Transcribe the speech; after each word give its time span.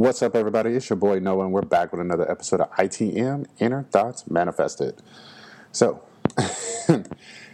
What's 0.00 0.22
up, 0.22 0.34
everybody? 0.34 0.70
It's 0.70 0.88
your 0.88 0.96
boy 0.96 1.18
Noah, 1.18 1.44
and 1.44 1.52
we're 1.52 1.60
back 1.60 1.92
with 1.92 2.00
another 2.00 2.28
episode 2.30 2.62
of 2.62 2.70
ITM 2.70 3.44
Inner 3.58 3.82
Thoughts 3.82 4.30
Manifested. 4.30 5.02
So, 5.72 6.02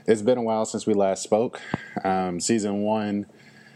it's 0.07 0.23
been 0.23 0.39
a 0.39 0.43
while 0.43 0.65
since 0.65 0.87
we 0.87 0.95
last 0.95 1.25
spoke. 1.25 1.61
Um, 2.05 2.39
season 2.39 2.83
one 2.83 3.27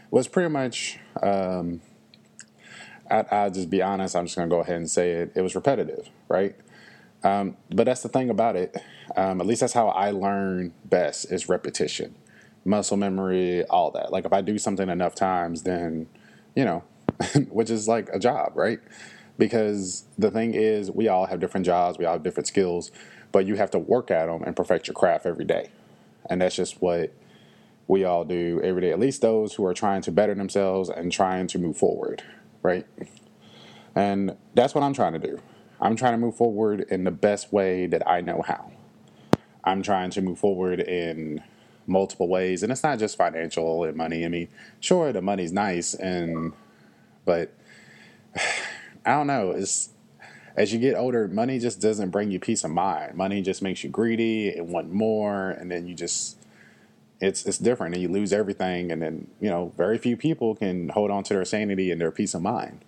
was 0.09 0.29
pretty 0.29 0.47
much, 0.47 0.99
um, 1.21 1.81
I, 3.09 3.43
will 3.43 3.51
just 3.51 3.69
be 3.69 3.81
honest, 3.81 4.15
I'm 4.15 4.27
just 4.27 4.37
going 4.37 4.49
to 4.49 4.55
go 4.55 4.61
ahead 4.61 4.77
and 4.77 4.89
say 4.89 5.11
it. 5.15 5.33
It 5.35 5.41
was 5.41 5.53
repetitive, 5.53 6.07
right? 6.29 6.55
Um, 7.25 7.57
but 7.71 7.83
that's 7.83 8.03
the 8.03 8.07
thing 8.07 8.29
about 8.29 8.55
it. 8.55 8.77
Um, 9.17 9.41
at 9.41 9.47
least 9.47 9.59
that's 9.59 9.73
how 9.73 9.89
I 9.89 10.11
learn 10.11 10.71
best 10.85 11.29
is 11.29 11.49
repetition, 11.49 12.15
muscle 12.63 12.95
memory, 12.95 13.65
all 13.65 13.91
that. 13.91 14.13
Like 14.13 14.23
if 14.23 14.31
I 14.31 14.39
do 14.39 14.57
something 14.57 14.87
enough 14.87 15.13
times, 15.13 15.63
then, 15.63 16.07
you 16.55 16.63
know, 16.63 16.85
which 17.49 17.69
is 17.69 17.87
like 17.87 18.09
a 18.13 18.19
job, 18.19 18.53
right? 18.55 18.79
Because 19.37 20.05
the 20.17 20.31
thing 20.31 20.53
is, 20.53 20.91
we 20.91 21.07
all 21.07 21.25
have 21.25 21.39
different 21.39 21.65
jobs, 21.65 21.97
we 21.97 22.05
all 22.05 22.13
have 22.13 22.23
different 22.23 22.47
skills, 22.47 22.91
but 23.31 23.45
you 23.45 23.55
have 23.55 23.71
to 23.71 23.79
work 23.79 24.11
at 24.11 24.27
them 24.27 24.43
and 24.43 24.55
perfect 24.55 24.87
your 24.87 24.93
craft 24.93 25.25
every 25.25 25.45
day. 25.45 25.69
And 26.29 26.41
that's 26.41 26.55
just 26.55 26.81
what 26.81 27.13
we 27.87 28.03
all 28.03 28.23
do 28.23 28.61
every 28.63 28.81
day, 28.81 28.91
at 28.91 28.99
least 28.99 29.21
those 29.21 29.55
who 29.55 29.65
are 29.65 29.73
trying 29.73 30.01
to 30.03 30.11
better 30.11 30.35
themselves 30.35 30.89
and 30.89 31.11
trying 31.11 31.47
to 31.47 31.59
move 31.59 31.77
forward, 31.77 32.23
right? 32.61 32.85
And 33.95 34.37
that's 34.53 34.73
what 34.73 34.83
I'm 34.83 34.93
trying 34.93 35.13
to 35.13 35.19
do. 35.19 35.41
I'm 35.81 35.95
trying 35.95 36.13
to 36.13 36.17
move 36.17 36.35
forward 36.35 36.81
in 36.89 37.03
the 37.03 37.11
best 37.11 37.51
way 37.51 37.87
that 37.87 38.07
I 38.07 38.21
know 38.21 38.43
how. 38.47 38.71
I'm 39.63 39.81
trying 39.81 40.11
to 40.11 40.21
move 40.21 40.39
forward 40.39 40.79
in 40.79 41.43
multiple 41.87 42.27
ways, 42.27 42.63
and 42.63 42.71
it's 42.71 42.83
not 42.83 42.99
just 42.99 43.17
financial 43.17 43.83
and 43.83 43.97
money. 43.97 44.25
I 44.25 44.27
mean, 44.27 44.47
sure, 44.79 45.11
the 45.11 45.21
money's 45.21 45.51
nice 45.51 45.93
and 45.93 46.53
but 47.25 47.53
I 49.05 49.11
don't 49.11 49.27
know. 49.27 49.51
It's 49.51 49.89
as 50.55 50.73
you 50.73 50.79
get 50.79 50.95
older, 50.95 51.27
money 51.27 51.59
just 51.59 51.79
doesn't 51.79 52.09
bring 52.09 52.31
you 52.31 52.39
peace 52.39 52.63
of 52.63 52.71
mind. 52.71 53.15
Money 53.15 53.41
just 53.41 53.61
makes 53.61 53.83
you 53.83 53.89
greedy 53.89 54.49
and 54.49 54.69
want 54.69 54.91
more, 54.91 55.51
and 55.51 55.71
then 55.71 55.87
you 55.87 55.95
just 55.95 56.37
it's 57.19 57.45
it's 57.45 57.57
different, 57.57 57.95
and 57.95 58.01
you 58.01 58.09
lose 58.09 58.33
everything. 58.33 58.91
And 58.91 59.01
then 59.01 59.27
you 59.39 59.49
know, 59.49 59.73
very 59.77 59.97
few 59.97 60.17
people 60.17 60.55
can 60.55 60.89
hold 60.89 61.11
on 61.11 61.23
to 61.23 61.33
their 61.33 61.45
sanity 61.45 61.91
and 61.91 62.01
their 62.01 62.11
peace 62.11 62.33
of 62.33 62.41
mind, 62.41 62.83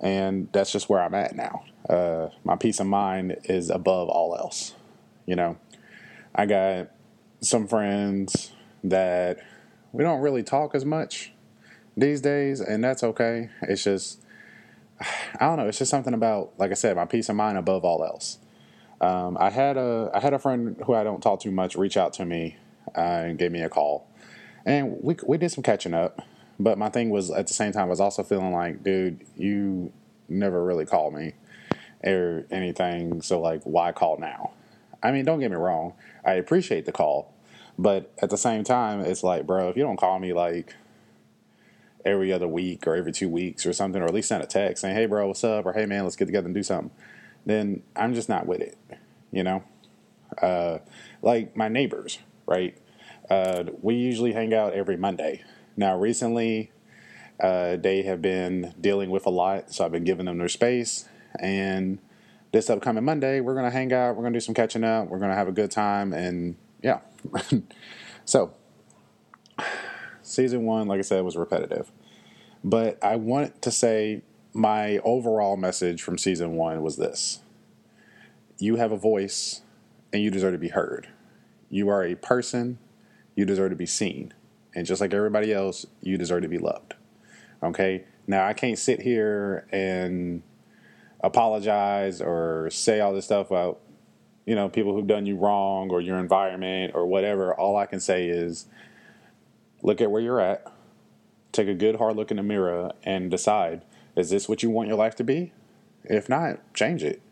and 0.00 0.48
that's 0.52 0.72
just 0.72 0.88
where 0.88 1.00
I'm 1.00 1.14
at 1.14 1.36
now. 1.36 1.64
Uh, 1.88 2.28
my 2.44 2.56
peace 2.56 2.80
of 2.80 2.86
mind 2.86 3.36
is 3.44 3.70
above 3.70 4.08
all 4.08 4.36
else. 4.36 4.74
You 5.26 5.36
know, 5.36 5.56
I 6.34 6.46
got 6.46 6.90
some 7.40 7.68
friends 7.68 8.52
that 8.82 9.38
we 9.92 10.02
don't 10.02 10.20
really 10.20 10.42
talk 10.42 10.74
as 10.74 10.84
much 10.84 11.32
these 11.98 12.20
days, 12.20 12.60
and 12.60 12.82
that's 12.82 13.02
okay. 13.02 13.50
It's 13.62 13.84
just, 13.84 14.22
I 15.00 15.46
don't 15.46 15.56
know. 15.56 15.66
It's 15.66 15.78
just 15.78 15.90
something 15.90 16.14
about, 16.14 16.52
like 16.58 16.70
I 16.70 16.74
said, 16.74 16.96
my 16.96 17.04
peace 17.04 17.28
of 17.28 17.36
mind 17.36 17.58
above 17.58 17.84
all 17.84 18.04
else. 18.04 18.38
Um, 19.00 19.36
I 19.38 19.50
had 19.50 19.76
a 19.76 20.10
I 20.12 20.18
had 20.18 20.34
a 20.34 20.38
friend 20.38 20.76
who 20.84 20.94
I 20.94 21.04
don't 21.04 21.20
talk 21.20 21.40
too 21.40 21.52
much 21.52 21.76
reach 21.76 21.96
out 21.96 22.12
to 22.14 22.24
me 22.24 22.56
uh, 22.96 23.00
and 23.00 23.38
gave 23.38 23.52
me 23.52 23.62
a 23.62 23.68
call, 23.68 24.08
and 24.66 24.98
we 25.02 25.16
we 25.24 25.38
did 25.38 25.50
some 25.50 25.62
catching 25.62 25.94
up. 25.94 26.20
But 26.58 26.78
my 26.78 26.88
thing 26.88 27.10
was 27.10 27.30
at 27.30 27.46
the 27.46 27.54
same 27.54 27.70
time 27.70 27.82
I 27.82 27.90
was 27.90 28.00
also 28.00 28.24
feeling 28.24 28.52
like, 28.52 28.82
dude, 28.82 29.24
you 29.36 29.92
never 30.28 30.64
really 30.64 30.84
called 30.84 31.14
me 31.14 31.34
or 32.02 32.44
anything. 32.50 33.22
So 33.22 33.40
like, 33.40 33.62
why 33.62 33.92
call 33.92 34.18
now? 34.18 34.50
I 35.00 35.12
mean, 35.12 35.24
don't 35.24 35.38
get 35.38 35.52
me 35.52 35.56
wrong. 35.56 35.94
I 36.24 36.32
appreciate 36.32 36.84
the 36.84 36.90
call, 36.90 37.32
but 37.78 38.12
at 38.20 38.30
the 38.30 38.36
same 38.36 38.64
time, 38.64 39.00
it's 39.00 39.22
like, 39.22 39.46
bro, 39.46 39.68
if 39.68 39.76
you 39.76 39.84
don't 39.84 39.96
call 39.96 40.18
me 40.18 40.32
like 40.32 40.74
every 42.04 42.32
other 42.32 42.48
week 42.48 42.86
or 42.86 42.94
every 42.94 43.12
two 43.12 43.28
weeks 43.28 43.66
or 43.66 43.72
something, 43.72 44.00
or 44.00 44.06
at 44.06 44.14
least 44.14 44.28
send 44.28 44.42
a 44.42 44.46
text 44.46 44.82
saying, 44.82 44.94
"Hey, 44.94 45.06
bro, 45.06 45.28
what's 45.28 45.44
up?" 45.44 45.66
or 45.66 45.72
"Hey, 45.72 45.86
man, 45.86 46.04
let's 46.04 46.16
get 46.16 46.26
together 46.26 46.46
and 46.46 46.54
do 46.54 46.62
something," 46.62 46.90
then 47.46 47.82
I'm 47.96 48.14
just 48.14 48.28
not 48.28 48.46
with 48.46 48.60
it. 48.60 48.76
You 49.30 49.44
know, 49.44 49.62
uh, 50.40 50.78
like 51.22 51.56
my 51.56 51.68
neighbors, 51.68 52.18
right? 52.46 52.76
Uh, 53.28 53.64
we 53.82 53.94
usually 53.94 54.32
hang 54.32 54.54
out 54.54 54.72
every 54.72 54.96
Monday. 54.96 55.42
Now, 55.76 55.98
recently, 55.98 56.72
uh, 57.40 57.76
they 57.76 58.02
have 58.02 58.22
been 58.22 58.74
dealing 58.80 59.10
with 59.10 59.26
a 59.26 59.30
lot, 59.30 59.72
so 59.72 59.84
I've 59.84 59.92
been 59.92 60.04
giving 60.04 60.26
them 60.26 60.38
their 60.38 60.48
space. 60.48 61.08
And 61.40 61.98
this 62.52 62.70
upcoming 62.70 63.04
Monday, 63.04 63.40
we're 63.40 63.54
gonna 63.54 63.70
hang 63.70 63.92
out. 63.92 64.16
We're 64.16 64.22
gonna 64.22 64.36
do 64.36 64.40
some 64.40 64.54
catching 64.54 64.84
up. 64.84 65.08
We're 65.08 65.18
gonna 65.18 65.34
have 65.34 65.48
a 65.48 65.52
good 65.52 65.70
time, 65.70 66.12
and 66.12 66.56
yeah. 66.82 67.00
so 68.24 68.54
season 70.28 70.64
one, 70.64 70.88
like 70.88 70.98
I 70.98 71.02
said, 71.02 71.24
was 71.24 71.36
repetitive. 71.36 71.90
But 72.62 73.02
I 73.02 73.16
want 73.16 73.62
to 73.62 73.70
say 73.70 74.22
my 74.52 74.98
overall 74.98 75.56
message 75.56 76.02
from 76.02 76.18
season 76.18 76.54
one 76.54 76.82
was 76.82 76.96
this 76.96 77.40
you 78.58 78.76
have 78.76 78.90
a 78.90 78.96
voice 78.96 79.62
and 80.12 80.22
you 80.22 80.30
deserve 80.30 80.52
to 80.52 80.58
be 80.58 80.68
heard. 80.68 81.08
You 81.70 81.88
are 81.90 82.02
a 82.02 82.16
person, 82.16 82.78
you 83.36 83.44
deserve 83.44 83.70
to 83.70 83.76
be 83.76 83.86
seen. 83.86 84.34
And 84.74 84.86
just 84.86 85.00
like 85.00 85.14
everybody 85.14 85.52
else, 85.52 85.86
you 86.00 86.18
deserve 86.18 86.42
to 86.42 86.48
be 86.48 86.58
loved. 86.58 86.94
Okay? 87.62 88.04
Now, 88.26 88.46
I 88.46 88.52
can't 88.52 88.78
sit 88.78 89.02
here 89.02 89.66
and 89.70 90.42
apologize 91.20 92.20
or 92.20 92.68
say 92.70 93.00
all 93.00 93.12
this 93.12 93.24
stuff 93.24 93.50
about, 93.50 93.80
you 94.44 94.54
know, 94.54 94.68
people 94.68 94.94
who've 94.94 95.06
done 95.06 95.26
you 95.26 95.36
wrong 95.36 95.90
or 95.90 96.00
your 96.00 96.18
environment 96.18 96.92
or 96.94 97.06
whatever. 97.06 97.54
All 97.54 97.76
I 97.76 97.86
can 97.86 98.00
say 98.00 98.28
is 98.28 98.66
look 99.82 100.00
at 100.00 100.10
where 100.10 100.22
you're 100.22 100.40
at, 100.40 100.70
take 101.52 101.68
a 101.68 101.74
good 101.74 101.96
hard 101.96 102.16
look 102.16 102.30
in 102.30 102.36
the 102.36 102.42
mirror, 102.42 102.92
and 103.04 103.30
decide 103.30 103.82
is 104.16 104.30
this 104.30 104.48
what 104.48 104.62
you 104.62 104.70
want 104.70 104.88
your 104.88 104.96
life 104.96 105.14
to 105.16 105.24
be? 105.24 105.52
If 106.04 106.28
not, 106.28 106.58
change 106.74 107.04
it. 107.04 107.22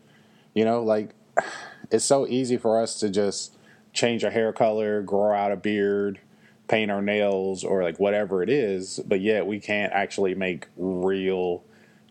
You 0.53 0.65
know, 0.65 0.81
like 0.81 1.09
it's 1.91 2.05
so 2.05 2.27
easy 2.27 2.57
for 2.57 2.81
us 2.81 2.99
to 2.99 3.09
just 3.09 3.55
change 3.93 4.23
our 4.23 4.31
hair 4.31 4.53
color, 4.53 5.01
grow 5.01 5.33
out 5.33 5.51
a 5.51 5.55
beard, 5.55 6.19
paint 6.67 6.91
our 6.91 7.01
nails, 7.01 7.63
or 7.63 7.83
like 7.83 7.99
whatever 7.99 8.43
it 8.43 8.49
is, 8.49 8.99
but 9.05 9.21
yet 9.21 9.47
we 9.47 9.59
can't 9.59 9.91
actually 9.93 10.35
make 10.35 10.67
real 10.77 11.63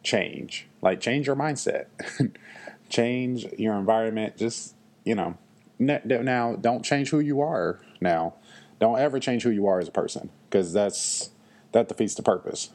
change. 0.03 0.67
Like, 0.83 1.01
change 1.01 1.27
your 1.27 1.37
mindset, 1.37 1.87
change 2.89 3.47
your 3.59 3.75
environment. 3.75 4.37
Just, 4.37 4.75
you 5.05 5.15
know, 5.15 5.37
now 5.79 6.57
don't 6.57 6.83
change 6.83 7.11
who 7.11 7.21
you 7.21 7.41
are 7.41 7.81
now 8.01 8.35
don't 8.79 8.99
ever 8.99 9.19
change 9.19 9.43
who 9.43 9.51
you 9.51 9.67
are 9.67 9.81
as 9.81 9.89
a 9.89 9.93
person 9.93 10.31
because 10.49 10.73
that's 10.73 11.31
that 11.73 11.89
defeats 11.89 12.15
the 12.15 12.23
purpose. 12.23 12.71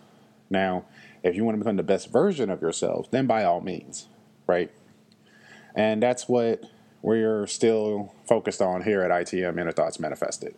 Now, 0.50 0.86
if 1.24 1.36
you 1.36 1.44
want 1.44 1.56
to 1.56 1.60
become 1.60 1.78
the 1.78 1.84
best 1.84 2.12
version 2.12 2.50
of 2.50 2.62
yourself, 2.62 3.10
then 3.12 3.28
by 3.28 3.44
all 3.44 3.62
means, 3.62 4.08
right? 4.48 4.72
And 5.76 6.02
that's 6.02 6.28
what 6.28 6.64
we're 7.02 7.48
still 7.48 8.14
focused 8.28 8.62
on 8.62 8.84
here 8.84 9.02
at 9.02 9.12
ITM 9.12 9.60
Inner 9.60 9.72
Thoughts 9.72 10.00
Manifested. 10.00 10.56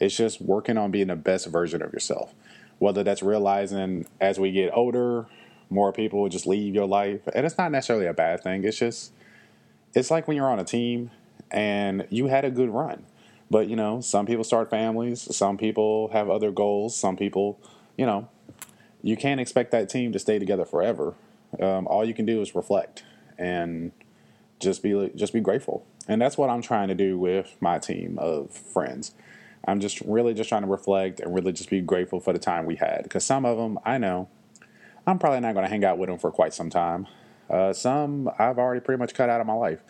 It's 0.00 0.16
just 0.16 0.40
working 0.40 0.76
on 0.76 0.90
being 0.90 1.06
the 1.06 1.16
best 1.16 1.46
version 1.46 1.80
of 1.82 1.92
yourself. 1.92 2.34
Whether 2.78 3.02
that's 3.02 3.22
realizing 3.22 4.06
as 4.20 4.38
we 4.38 4.52
get 4.52 4.70
older, 4.74 5.26
more 5.70 5.92
people 5.92 6.20
will 6.20 6.28
just 6.28 6.46
leave 6.46 6.74
your 6.74 6.86
life. 6.86 7.20
And 7.34 7.46
it's 7.46 7.56
not 7.56 7.72
necessarily 7.72 8.06
a 8.06 8.12
bad 8.12 8.42
thing. 8.42 8.64
It's 8.64 8.78
just, 8.78 9.12
it's 9.94 10.10
like 10.10 10.28
when 10.28 10.36
you're 10.36 10.50
on 10.50 10.58
a 10.58 10.64
team 10.64 11.10
and 11.50 12.06
you 12.10 12.26
had 12.26 12.44
a 12.44 12.50
good 12.50 12.68
run 12.68 13.04
but 13.50 13.68
you 13.68 13.76
know, 13.76 14.00
some 14.00 14.26
people 14.26 14.44
start 14.44 14.70
families, 14.70 15.34
some 15.34 15.56
people 15.56 16.08
have 16.08 16.28
other 16.28 16.50
goals, 16.50 16.96
some 16.96 17.16
people, 17.16 17.58
you 17.96 18.06
know, 18.06 18.28
you 19.02 19.16
can't 19.16 19.40
expect 19.40 19.70
that 19.70 19.88
team 19.88 20.12
to 20.12 20.18
stay 20.18 20.38
together 20.38 20.64
forever. 20.64 21.14
Um, 21.60 21.86
all 21.86 22.04
you 22.04 22.14
can 22.14 22.26
do 22.26 22.40
is 22.40 22.54
reflect 22.54 23.04
and 23.38 23.92
just 24.58 24.82
be 24.82 25.10
just 25.14 25.32
be 25.32 25.40
grateful, 25.40 25.84
and 26.08 26.20
that's 26.20 26.36
what 26.36 26.50
I'm 26.50 26.62
trying 26.62 26.88
to 26.88 26.94
do 26.94 27.18
with 27.18 27.56
my 27.60 27.78
team 27.78 28.18
of 28.18 28.50
friends. 28.50 29.12
I'm 29.68 29.80
just 29.80 30.00
really 30.02 30.32
just 30.34 30.48
trying 30.48 30.62
to 30.62 30.68
reflect 30.68 31.20
and 31.20 31.34
really 31.34 31.52
just 31.52 31.70
be 31.70 31.80
grateful 31.80 32.20
for 32.20 32.32
the 32.32 32.38
time 32.38 32.66
we 32.66 32.76
had 32.76 33.02
because 33.02 33.24
some 33.24 33.44
of 33.44 33.58
them 33.58 33.78
I 33.84 33.98
know 33.98 34.28
I'm 35.06 35.18
probably 35.18 35.40
not 35.40 35.54
going 35.54 35.64
to 35.64 35.70
hang 35.70 35.84
out 35.84 35.98
with 35.98 36.08
them 36.08 36.18
for 36.18 36.30
quite 36.30 36.52
some 36.52 36.70
time. 36.70 37.06
Uh, 37.48 37.72
some 37.72 38.28
I've 38.38 38.58
already 38.58 38.80
pretty 38.80 38.98
much 38.98 39.14
cut 39.14 39.30
out 39.30 39.40
of 39.40 39.46
my 39.46 39.54
life. 39.54 39.80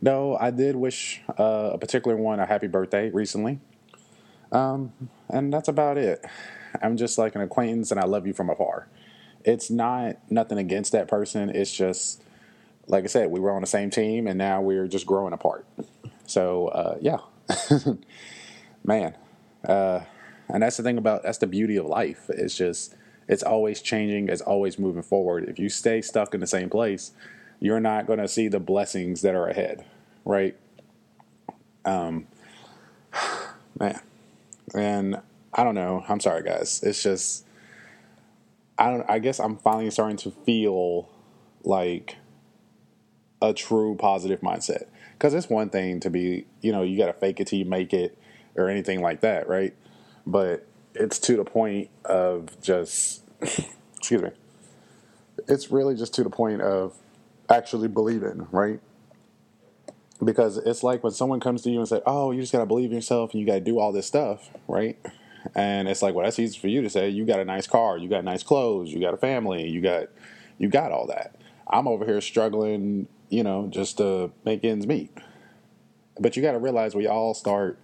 No, 0.00 0.36
I 0.36 0.50
did 0.50 0.76
wish 0.76 1.20
uh, 1.38 1.70
a 1.72 1.78
particular 1.78 2.16
one 2.16 2.38
a 2.40 2.46
happy 2.46 2.68
birthday 2.68 3.10
recently. 3.10 3.58
Um, 4.52 4.92
and 5.28 5.52
that's 5.52 5.68
about 5.68 5.98
it. 5.98 6.24
I'm 6.80 6.96
just 6.96 7.18
like 7.18 7.34
an 7.34 7.40
acquaintance 7.40 7.90
and 7.90 7.98
I 8.00 8.04
love 8.04 8.26
you 8.26 8.32
from 8.32 8.50
afar. 8.50 8.88
It's 9.44 9.70
not 9.70 10.16
nothing 10.30 10.58
against 10.58 10.92
that 10.92 11.08
person. 11.08 11.50
It's 11.50 11.72
just, 11.72 12.22
like 12.86 13.04
I 13.04 13.06
said, 13.08 13.30
we 13.30 13.40
were 13.40 13.50
on 13.50 13.60
the 13.60 13.66
same 13.66 13.90
team 13.90 14.26
and 14.26 14.38
now 14.38 14.60
we're 14.60 14.86
just 14.86 15.06
growing 15.06 15.32
apart. 15.32 15.66
So, 16.26 16.68
uh, 16.68 16.98
yeah. 17.00 17.18
Man. 18.84 19.16
Uh, 19.66 20.00
and 20.48 20.62
that's 20.62 20.76
the 20.76 20.82
thing 20.82 20.98
about, 20.98 21.24
that's 21.24 21.38
the 21.38 21.46
beauty 21.46 21.76
of 21.76 21.86
life. 21.86 22.26
It's 22.30 22.56
just, 22.56 22.94
it's 23.26 23.42
always 23.42 23.82
changing, 23.82 24.28
it's 24.28 24.40
always 24.40 24.78
moving 24.78 25.02
forward. 25.02 25.48
If 25.48 25.58
you 25.58 25.68
stay 25.68 26.00
stuck 26.00 26.34
in 26.34 26.40
the 26.40 26.46
same 26.46 26.70
place, 26.70 27.12
you're 27.60 27.80
not 27.80 28.06
going 28.06 28.18
to 28.18 28.28
see 28.28 28.48
the 28.48 28.60
blessings 28.60 29.22
that 29.22 29.34
are 29.34 29.48
ahead, 29.48 29.84
right? 30.24 30.56
Um, 31.84 32.26
man, 33.78 34.00
and 34.74 35.20
I 35.52 35.64
don't 35.64 35.74
know. 35.74 36.04
I'm 36.08 36.20
sorry, 36.20 36.42
guys. 36.42 36.82
It's 36.82 37.02
just 37.02 37.44
I 38.78 38.90
don't. 38.90 39.08
I 39.08 39.18
guess 39.18 39.40
I'm 39.40 39.56
finally 39.56 39.90
starting 39.90 40.16
to 40.18 40.30
feel 40.30 41.08
like 41.64 42.16
a 43.42 43.52
true 43.52 43.96
positive 43.96 44.40
mindset. 44.40 44.84
Because 45.12 45.34
it's 45.34 45.48
one 45.48 45.68
thing 45.68 45.98
to 46.00 46.10
be, 46.10 46.46
you 46.60 46.70
know, 46.70 46.82
you 46.82 46.96
got 46.96 47.06
to 47.06 47.12
fake 47.12 47.40
it 47.40 47.48
till 47.48 47.58
you 47.58 47.64
make 47.64 47.92
it 47.92 48.16
or 48.54 48.68
anything 48.68 49.00
like 49.00 49.20
that, 49.20 49.48
right? 49.48 49.74
But 50.24 50.64
it's 50.94 51.18
to 51.20 51.36
the 51.36 51.44
point 51.44 51.90
of 52.04 52.60
just, 52.60 53.22
excuse 53.96 54.22
me, 54.22 54.30
it's 55.48 55.72
really 55.72 55.96
just 55.96 56.14
to 56.14 56.22
the 56.22 56.30
point 56.30 56.60
of 56.60 56.94
actually 57.50 57.88
believe 57.88 58.22
in, 58.22 58.46
right? 58.50 58.80
Because 60.22 60.58
it's 60.58 60.82
like 60.82 61.04
when 61.04 61.12
someone 61.12 61.40
comes 61.40 61.62
to 61.62 61.70
you 61.70 61.78
and 61.78 61.88
say, 61.88 62.00
"Oh, 62.06 62.32
you 62.32 62.40
just 62.40 62.52
got 62.52 62.58
to 62.60 62.66
believe 62.66 62.90
in 62.90 62.96
yourself 62.96 63.32
and 63.32 63.40
you 63.40 63.46
got 63.46 63.54
to 63.54 63.60
do 63.60 63.78
all 63.78 63.92
this 63.92 64.06
stuff," 64.06 64.50
right? 64.66 64.98
And 65.54 65.88
it's 65.88 66.02
like, 66.02 66.14
well, 66.14 66.24
that's 66.24 66.38
easy 66.38 66.58
for 66.58 66.68
you 66.68 66.82
to 66.82 66.90
say. 66.90 67.08
You 67.08 67.24
got 67.24 67.40
a 67.40 67.44
nice 67.44 67.66
car, 67.66 67.96
you 67.98 68.08
got 68.08 68.24
nice 68.24 68.42
clothes, 68.42 68.92
you 68.92 69.00
got 69.00 69.14
a 69.14 69.18
family, 69.18 69.68
you 69.68 69.80
got 69.80 70.08
you 70.58 70.68
got 70.68 70.92
all 70.92 71.06
that. 71.06 71.36
I'm 71.68 71.86
over 71.86 72.04
here 72.04 72.20
struggling, 72.20 73.06
you 73.28 73.42
know, 73.42 73.68
just 73.68 73.98
to 73.98 74.32
make 74.44 74.64
ends 74.64 74.86
meet. 74.86 75.10
But 76.18 76.36
you 76.36 76.42
got 76.42 76.52
to 76.52 76.58
realize 76.58 76.94
we 76.94 77.06
all 77.06 77.34
start 77.34 77.78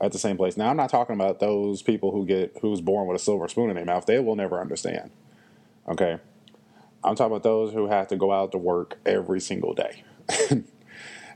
at 0.00 0.12
the 0.12 0.18
same 0.18 0.36
place. 0.36 0.56
Now, 0.56 0.70
I'm 0.70 0.76
not 0.76 0.90
talking 0.90 1.14
about 1.14 1.40
those 1.40 1.82
people 1.82 2.10
who 2.10 2.26
get 2.26 2.56
who's 2.60 2.80
born 2.80 3.06
with 3.06 3.20
a 3.20 3.24
silver 3.24 3.48
spoon 3.48 3.70
in 3.70 3.76
their 3.76 3.84
mouth. 3.84 4.06
They 4.06 4.18
will 4.18 4.36
never 4.36 4.60
understand. 4.60 5.10
Okay, 5.88 6.18
I'm 7.04 7.14
talking 7.14 7.32
about 7.32 7.42
those 7.42 7.72
who 7.72 7.88
have 7.88 8.08
to 8.08 8.16
go 8.16 8.32
out 8.32 8.52
to 8.52 8.58
work 8.58 8.98
every 9.06 9.40
single 9.40 9.74
day. 9.74 10.02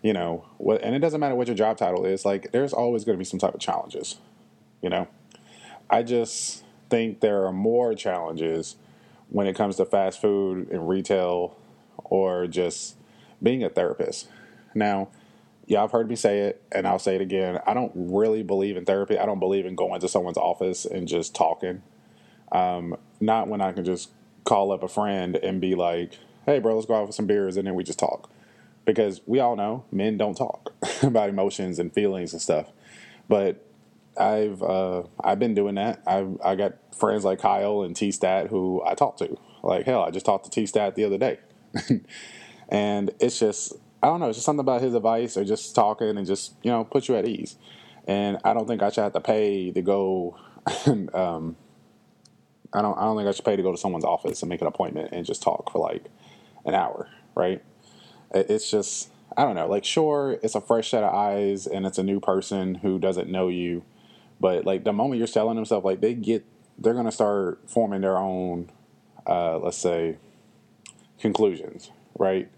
you 0.03 0.12
know, 0.12 0.44
what, 0.59 0.82
and 0.82 0.94
it 0.94 0.99
doesn't 0.99 1.20
matter 1.20 1.35
what 1.35 1.47
your 1.47 1.56
job 1.56 1.76
title 1.76 2.05
is. 2.05 2.25
Like, 2.25 2.53
there's 2.53 2.73
always 2.73 3.05
going 3.05 3.17
to 3.17 3.19
be 3.19 3.25
some 3.25 3.38
type 3.38 3.55
of 3.55 3.61
challenges. 3.61 4.19
You 4.81 4.91
know, 4.91 5.09
I 5.88 6.03
just 6.03 6.64
think 6.91 7.20
there 7.20 7.47
are 7.47 7.53
more 7.53 7.94
challenges 7.94 8.76
when 9.29 9.47
it 9.47 9.55
comes 9.55 9.76
to 9.76 9.85
fast 9.85 10.20
food 10.20 10.69
and 10.70 10.88
retail, 10.88 11.56
or 12.05 12.47
just 12.47 12.97
being 13.43 13.62
a 13.64 13.69
therapist. 13.70 14.29
Now, 14.75 15.09
yeah, 15.67 15.82
I've 15.82 15.93
heard 15.93 16.09
me 16.09 16.17
say 16.17 16.41
it, 16.41 16.62
and 16.73 16.87
I'll 16.87 16.99
say 16.99 17.14
it 17.14 17.20
again. 17.20 17.61
I 17.67 17.73
don't 17.73 17.93
really 17.94 18.43
believe 18.43 18.76
in 18.76 18.85
therapy. 18.85 19.19
I 19.19 19.25
don't 19.25 19.38
believe 19.38 19.64
in 19.64 19.75
going 19.75 20.00
to 20.00 20.09
someone's 20.09 20.37
office 20.37 20.85
and 20.85 21.06
just 21.06 21.35
talking. 21.35 21.82
Um, 22.50 22.97
not 23.20 23.49
when 23.49 23.61
I 23.61 23.73
can 23.73 23.85
just 23.85 24.11
call 24.44 24.72
up 24.72 24.82
a 24.82 24.88
friend 24.88 25.36
and 25.36 25.60
be 25.60 25.74
like, 25.74 26.18
hey, 26.46 26.58
bro, 26.58 26.74
let's 26.74 26.86
go 26.86 26.94
out 26.94 27.06
for 27.06 27.12
some 27.12 27.26
beers 27.26 27.56
and 27.56 27.66
then 27.66 27.74
we 27.74 27.84
just 27.84 27.98
talk. 27.98 28.30
Because 28.84 29.20
we 29.26 29.38
all 29.38 29.54
know 29.54 29.84
men 29.92 30.16
don't 30.16 30.36
talk 30.36 30.72
about 31.02 31.28
emotions 31.28 31.78
and 31.78 31.92
feelings 31.92 32.32
and 32.32 32.42
stuff. 32.42 32.72
But 33.28 33.64
I've 34.16 34.62
uh, 34.62 35.04
I've 35.22 35.38
been 35.38 35.54
doing 35.54 35.76
that. 35.76 36.02
I've 36.06 36.38
I 36.44 36.54
got 36.56 36.74
friends 36.94 37.24
like 37.24 37.40
Kyle 37.40 37.82
and 37.82 37.96
T 37.96 38.12
Stat 38.12 38.48
who 38.48 38.82
I 38.84 38.94
talk 38.94 39.16
to. 39.18 39.36
Like 39.62 39.86
hell, 39.86 40.02
I 40.02 40.10
just 40.10 40.26
talked 40.26 40.44
to 40.44 40.50
T 40.50 40.66
Stat 40.66 40.96
the 40.96 41.04
other 41.04 41.18
day, 41.18 41.38
and 42.68 43.10
it's 43.20 43.38
just 43.38 43.74
I 44.02 44.08
don't 44.08 44.20
know. 44.20 44.28
It's 44.28 44.38
just 44.38 44.46
something 44.46 44.60
about 44.60 44.82
his 44.82 44.94
advice 44.94 45.36
or 45.36 45.44
just 45.44 45.74
talking 45.74 46.16
and 46.16 46.26
just 46.26 46.54
you 46.62 46.70
know 46.70 46.84
put 46.84 47.08
you 47.08 47.16
at 47.16 47.26
ease. 47.26 47.56
And 48.06 48.38
I 48.44 48.52
don't 48.52 48.66
think 48.66 48.82
I 48.82 48.90
should 48.90 49.02
have 49.02 49.12
to 49.12 49.20
pay 49.20 49.70
to 49.70 49.80
go 49.80 50.36
um, 51.14 51.56
I 52.74 52.82
don't 52.82 52.96
I 52.98 53.02
don't 53.02 53.16
think 53.16 53.28
I 53.28 53.32
should 53.32 53.44
pay 53.44 53.56
to 53.56 53.62
go 53.62 53.72
to 53.72 53.78
someone's 53.78 54.04
office 54.04 54.42
and 54.42 54.48
make 54.48 54.60
an 54.60 54.66
appointment 54.66 55.10
and 55.12 55.26
just 55.26 55.42
talk 55.42 55.70
for 55.70 55.78
like 55.78 56.04
an 56.64 56.74
hour, 56.74 57.08
right? 57.34 57.62
It's 58.34 58.70
just 58.70 59.10
I 59.36 59.44
don't 59.44 59.54
know. 59.54 59.66
Like 59.66 59.84
sure, 59.84 60.38
it's 60.42 60.54
a 60.54 60.60
fresh 60.60 60.90
set 60.90 61.04
of 61.04 61.14
eyes 61.14 61.66
and 61.66 61.86
it's 61.86 61.98
a 61.98 62.02
new 62.02 62.20
person 62.20 62.76
who 62.76 62.98
doesn't 62.98 63.28
know 63.28 63.48
you, 63.48 63.84
but 64.40 64.64
like 64.64 64.84
the 64.84 64.92
moment 64.92 65.19
you're 65.19 65.26
selling 65.26 65.56
them 65.56 65.64
stuff, 65.64 65.84
like 65.84 66.00
they 66.00 66.14
get 66.14 66.44
they're 66.78 66.94
gonna 66.94 67.12
start 67.12 67.60
forming 67.66 68.00
their 68.00 68.19
own, 68.19 68.70
uh, 69.26 69.58
let's 69.58 69.76
say, 69.76 70.16
conclusions, 71.20 71.90
right? 72.18 72.48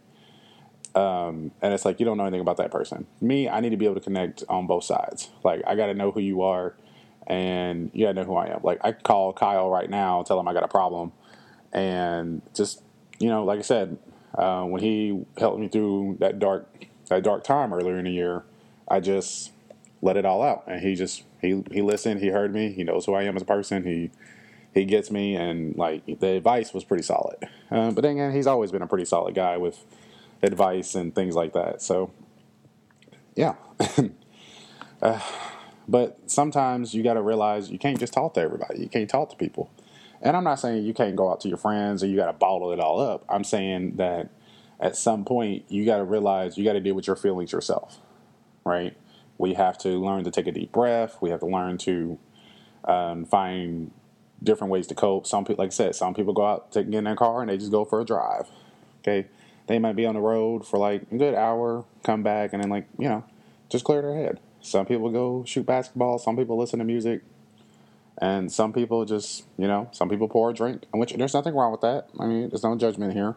Um, 0.94 1.50
and 1.60 1.74
it's 1.74 1.84
like 1.84 1.98
you 1.98 2.06
don't 2.06 2.16
know 2.16 2.24
anything 2.24 2.40
about 2.40 2.56
that 2.58 2.70
person. 2.70 3.06
Me, 3.20 3.48
I 3.48 3.58
need 3.58 3.70
to 3.70 3.76
be 3.76 3.84
able 3.84 3.96
to 3.96 4.00
connect 4.00 4.44
on 4.48 4.68
both 4.68 4.84
sides. 4.84 5.30
Like 5.42 5.62
I 5.66 5.74
got 5.74 5.86
to 5.86 5.94
know 5.94 6.12
who 6.12 6.20
you 6.20 6.42
are 6.42 6.76
and 7.26 7.90
you 7.92 8.06
gotta 8.06 8.14
know 8.14 8.24
who 8.24 8.36
I 8.36 8.46
am. 8.46 8.60
Like 8.62 8.80
I 8.82 8.92
call 8.92 9.32
Kyle 9.32 9.70
right 9.70 9.88
now, 9.88 10.22
tell 10.22 10.38
him 10.38 10.48
I 10.48 10.52
got 10.52 10.62
a 10.62 10.68
problem, 10.68 11.12
and 11.72 12.42
just 12.54 12.82
you 13.18 13.28
know, 13.28 13.44
like 13.44 13.58
I 13.58 13.62
said, 13.62 13.98
uh, 14.36 14.64
when 14.64 14.82
he 14.82 15.24
helped 15.38 15.60
me 15.60 15.68
through 15.68 16.18
that 16.20 16.38
dark 16.38 16.68
that 17.08 17.22
dark 17.22 17.44
time 17.44 17.72
earlier 17.72 17.98
in 17.98 18.04
the 18.04 18.10
year, 18.10 18.44
I 18.88 19.00
just 19.00 19.52
let 20.02 20.16
it 20.16 20.24
all 20.24 20.42
out, 20.42 20.64
and 20.66 20.80
he 20.80 20.94
just 20.94 21.24
he 21.40 21.62
he 21.70 21.82
listened, 21.82 22.20
he 22.20 22.28
heard 22.28 22.52
me, 22.52 22.72
he 22.72 22.84
knows 22.84 23.06
who 23.06 23.14
I 23.14 23.22
am 23.24 23.36
as 23.36 23.42
a 23.42 23.46
person, 23.46 23.84
he 23.84 24.10
he 24.74 24.84
gets 24.84 25.10
me, 25.10 25.36
and 25.36 25.76
like 25.76 26.04
the 26.20 26.28
advice 26.28 26.74
was 26.74 26.84
pretty 26.84 27.04
solid. 27.04 27.36
Uh, 27.70 27.90
but 27.90 28.02
then 28.02 28.12
again, 28.12 28.32
he's 28.32 28.46
always 28.46 28.72
been 28.72 28.82
a 28.82 28.86
pretty 28.86 29.04
solid 29.04 29.34
guy 29.34 29.56
with 29.56 29.84
advice 30.42 30.94
and 30.94 31.14
things 31.14 31.34
like 31.34 31.52
that. 31.52 31.80
So 31.80 32.10
yeah. 33.34 33.54
uh, 35.02 35.20
but 35.88 36.18
sometimes 36.26 36.94
you 36.94 37.02
got 37.02 37.14
to 37.14 37.22
realize 37.22 37.70
you 37.70 37.78
can't 37.78 37.98
just 37.98 38.12
talk 38.12 38.34
to 38.34 38.40
everybody. 38.40 38.80
You 38.80 38.88
can't 38.88 39.08
talk 39.08 39.30
to 39.30 39.36
people. 39.36 39.70
And 40.22 40.36
I'm 40.36 40.44
not 40.44 40.60
saying 40.60 40.84
you 40.84 40.94
can't 40.94 41.16
go 41.16 41.30
out 41.30 41.40
to 41.42 41.48
your 41.48 41.58
friends 41.58 42.02
or 42.02 42.06
you 42.06 42.16
got 42.16 42.26
to 42.26 42.32
bottle 42.32 42.72
it 42.72 42.80
all 42.80 43.00
up. 43.00 43.24
I'm 43.28 43.44
saying 43.44 43.96
that 43.96 44.30
at 44.80 44.96
some 44.96 45.24
point 45.24 45.64
you 45.68 45.84
got 45.84 45.98
to 45.98 46.04
realize 46.04 46.56
you 46.56 46.64
got 46.64 46.72
to 46.74 46.80
deal 46.80 46.94
with 46.94 47.06
your 47.06 47.16
feelings 47.16 47.52
yourself, 47.52 48.00
right? 48.64 48.96
We 49.38 49.54
have 49.54 49.76
to 49.78 49.88
learn 49.88 50.24
to 50.24 50.30
take 50.30 50.46
a 50.46 50.52
deep 50.52 50.72
breath. 50.72 51.18
We 51.20 51.30
have 51.30 51.40
to 51.40 51.46
learn 51.46 51.78
to 51.78 52.18
um, 52.84 53.24
find 53.24 53.90
different 54.42 54.70
ways 54.70 54.86
to 54.88 54.94
cope. 54.94 55.26
Some 55.26 55.44
people, 55.44 55.62
like 55.62 55.72
I 55.72 55.74
said, 55.74 55.94
some 55.94 56.14
people 56.14 56.32
go 56.32 56.46
out, 56.46 56.72
take, 56.72 56.90
get 56.90 56.98
in 56.98 57.04
their 57.04 57.16
car, 57.16 57.40
and 57.40 57.50
they 57.50 57.58
just 57.58 57.72
go 57.72 57.84
for 57.84 58.00
a 58.00 58.04
drive. 58.04 58.48
Okay, 59.00 59.28
they 59.66 59.78
might 59.78 59.96
be 59.96 60.06
on 60.06 60.14
the 60.14 60.20
road 60.20 60.66
for 60.66 60.78
like 60.78 61.02
a 61.12 61.16
good 61.16 61.34
hour, 61.34 61.84
come 62.02 62.22
back, 62.22 62.52
and 62.52 62.62
then 62.62 62.70
like 62.70 62.86
you 62.98 63.08
know, 63.08 63.24
just 63.68 63.84
clear 63.84 64.02
their 64.02 64.14
head. 64.16 64.40
Some 64.64 64.86
people 64.86 65.10
go 65.10 65.44
shoot 65.44 65.66
basketball. 65.66 66.18
Some 66.18 66.36
people 66.36 66.58
listen 66.58 66.78
to 66.78 66.86
music. 66.86 67.22
And 68.16 68.50
some 68.50 68.72
people 68.72 69.04
just, 69.04 69.44
you 69.58 69.66
know, 69.66 69.88
some 69.92 70.08
people 70.08 70.26
pour 70.26 70.50
a 70.50 70.54
drink, 70.54 70.84
which 70.92 71.12
there's 71.12 71.34
nothing 71.34 71.54
wrong 71.54 71.70
with 71.70 71.82
that. 71.82 72.08
I 72.18 72.26
mean, 72.26 72.48
there's 72.48 72.62
no 72.62 72.74
judgment 72.74 73.12
here. 73.12 73.36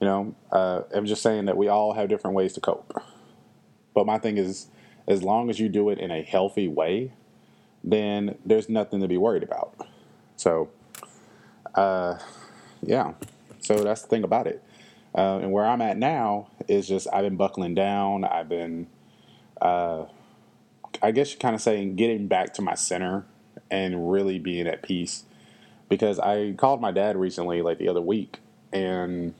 You 0.00 0.06
know, 0.06 0.34
uh, 0.52 0.82
I'm 0.94 1.06
just 1.06 1.22
saying 1.22 1.46
that 1.46 1.56
we 1.56 1.66
all 1.66 1.94
have 1.94 2.08
different 2.08 2.36
ways 2.36 2.52
to 2.52 2.60
cope. 2.60 3.02
But 3.94 4.06
my 4.06 4.18
thing 4.18 4.38
is, 4.38 4.68
as 5.08 5.24
long 5.24 5.50
as 5.50 5.58
you 5.58 5.68
do 5.68 5.90
it 5.90 5.98
in 5.98 6.12
a 6.12 6.22
healthy 6.22 6.68
way, 6.68 7.12
then 7.82 8.38
there's 8.44 8.68
nothing 8.68 9.00
to 9.00 9.08
be 9.08 9.16
worried 9.16 9.42
about. 9.42 9.74
So, 10.36 10.70
uh, 11.74 12.18
yeah. 12.82 13.14
So 13.58 13.82
that's 13.82 14.02
the 14.02 14.08
thing 14.08 14.22
about 14.22 14.46
it. 14.46 14.62
Uh, 15.14 15.38
and 15.38 15.50
where 15.50 15.66
I'm 15.66 15.80
at 15.80 15.98
now 15.98 16.48
is 16.68 16.86
just 16.86 17.08
I've 17.12 17.24
been 17.24 17.36
buckling 17.36 17.74
down. 17.74 18.24
I've 18.24 18.48
been 18.48 18.86
uh, 19.60 20.04
I 21.02 21.10
guess 21.10 21.32
you're 21.32 21.40
kind 21.40 21.54
of 21.54 21.60
saying 21.60 21.96
getting 21.96 22.26
back 22.26 22.54
to 22.54 22.62
my 22.62 22.74
center 22.74 23.26
and 23.70 24.10
really 24.10 24.38
being 24.38 24.66
at 24.66 24.82
peace. 24.82 25.24
Because 25.88 26.18
I 26.18 26.52
called 26.52 26.80
my 26.80 26.92
dad 26.92 27.16
recently, 27.16 27.62
like 27.62 27.78
the 27.78 27.88
other 27.88 28.00
week, 28.00 28.38
and 28.72 29.34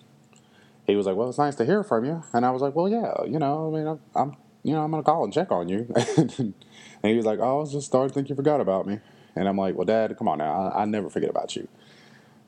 he 0.86 0.96
was 0.96 1.06
like, 1.06 1.14
"Well, 1.14 1.28
it's 1.28 1.38
nice 1.38 1.54
to 1.56 1.64
hear 1.64 1.84
from 1.84 2.04
you." 2.04 2.24
And 2.32 2.44
I 2.44 2.50
was 2.50 2.60
like, 2.60 2.74
"Well, 2.74 2.88
yeah, 2.88 3.14
you 3.24 3.38
know, 3.38 3.68
I 3.68 3.78
mean, 3.78 3.86
I'm, 3.86 4.00
I'm 4.16 4.36
you 4.64 4.74
know, 4.74 4.82
I'm 4.82 4.90
gonna 4.90 5.04
call 5.04 5.22
and 5.22 5.32
check 5.32 5.52
on 5.52 5.68
you." 5.68 5.92
and 6.16 6.54
he 7.02 7.14
was 7.14 7.24
like, 7.24 7.38
"Oh, 7.38 7.58
I 7.58 7.60
was 7.60 7.72
just 7.72 7.86
starting 7.86 8.08
to 8.08 8.14
think 8.14 8.28
you 8.28 8.34
forgot 8.34 8.60
about 8.60 8.86
me." 8.86 8.98
And 9.36 9.48
I'm 9.48 9.56
like, 9.56 9.76
"Well, 9.76 9.84
Dad, 9.84 10.16
come 10.18 10.26
on 10.26 10.38
now, 10.38 10.72
I, 10.74 10.82
I 10.82 10.84
never 10.86 11.08
forget 11.08 11.30
about 11.30 11.54
you." 11.54 11.68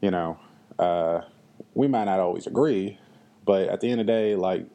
You 0.00 0.10
know, 0.10 0.38
uh, 0.80 1.20
we 1.74 1.86
might 1.86 2.04
not 2.04 2.18
always 2.18 2.48
agree, 2.48 2.98
but 3.44 3.68
at 3.68 3.80
the 3.80 3.90
end 3.90 4.00
of 4.00 4.06
the 4.08 4.12
day, 4.12 4.34
like, 4.34 4.66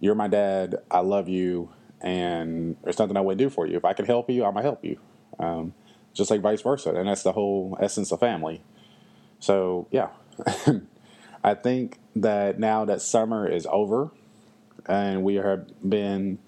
you're 0.00 0.14
my 0.14 0.28
dad. 0.28 0.76
I 0.90 1.00
love 1.00 1.28
you 1.28 1.68
and 2.04 2.76
there's 2.84 2.98
nothing 2.98 3.16
I 3.16 3.20
wouldn't 3.22 3.38
do 3.38 3.48
for 3.50 3.66
you. 3.66 3.76
If 3.78 3.84
I 3.84 3.94
can 3.94 4.04
help 4.04 4.30
you, 4.30 4.44
I'm 4.44 4.52
gonna 4.52 4.62
help 4.62 4.84
you. 4.84 5.00
Um, 5.40 5.74
just 6.12 6.30
like 6.30 6.42
vice 6.42 6.60
versa, 6.60 6.90
and 6.94 7.08
that's 7.08 7.24
the 7.24 7.32
whole 7.32 7.76
essence 7.80 8.12
of 8.12 8.20
family. 8.20 8.62
So 9.40 9.88
yeah, 9.90 10.10
I 11.44 11.54
think 11.54 11.98
that 12.14 12.60
now 12.60 12.84
that 12.84 13.00
summer 13.02 13.48
is 13.48 13.66
over, 13.70 14.10
and 14.86 15.24
we 15.24 15.36
have 15.36 15.66
been 15.88 16.38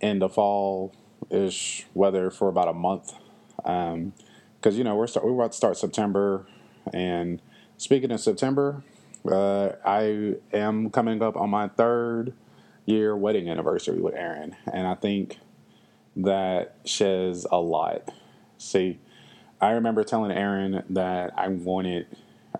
in 0.00 0.18
the 0.18 0.30
fall 0.30 0.94
ish 1.30 1.86
weather 1.94 2.30
for 2.30 2.48
about 2.48 2.68
a 2.68 2.72
month, 2.72 3.12
because 3.56 3.94
um, 3.94 4.12
you 4.72 4.82
know 4.82 4.96
we're 4.96 5.06
start, 5.06 5.26
we're 5.26 5.34
about 5.34 5.52
to 5.52 5.58
start 5.58 5.76
September, 5.76 6.46
and 6.92 7.42
speaking 7.76 8.10
of 8.10 8.20
September, 8.20 8.82
uh, 9.30 9.72
I 9.84 10.36
am 10.54 10.88
coming 10.90 11.22
up 11.22 11.36
on 11.36 11.50
my 11.50 11.68
third 11.68 12.32
year 12.86 13.16
wedding 13.16 13.48
anniversary 13.48 14.00
with 14.00 14.14
Aaron, 14.14 14.56
and 14.72 14.86
I 14.86 14.94
think 14.94 15.38
that 16.16 16.76
says 16.84 17.46
a 17.50 17.58
lot. 17.58 18.10
See, 18.58 18.98
I 19.60 19.72
remember 19.72 20.02
telling 20.04 20.32
Aaron 20.32 20.82
that 20.90 21.32
I 21.36 21.48
wanted 21.48 22.06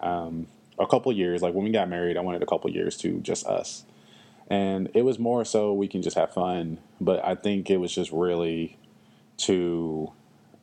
um, 0.00 0.46
a 0.78 0.86
couple 0.86 1.12
years, 1.12 1.42
like 1.42 1.54
when 1.54 1.64
we 1.64 1.70
got 1.70 1.88
married, 1.88 2.16
I 2.16 2.20
wanted 2.20 2.42
a 2.42 2.46
couple 2.46 2.70
years 2.70 2.96
to 2.98 3.20
just 3.20 3.46
us. 3.46 3.84
And 4.48 4.90
it 4.94 5.02
was 5.02 5.18
more 5.18 5.44
so 5.44 5.72
we 5.72 5.88
can 5.88 6.02
just 6.02 6.16
have 6.16 6.32
fun, 6.32 6.78
but 7.00 7.24
I 7.24 7.34
think 7.34 7.68
it 7.68 7.78
was 7.78 7.92
just 7.92 8.12
really 8.12 8.78
to 9.38 10.12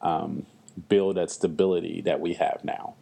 um, 0.01 0.46
build 0.88 1.17
that 1.17 1.29
stability 1.32 2.01
that 2.01 2.20
we 2.20 2.34
have 2.36 2.62
now. 2.63 2.96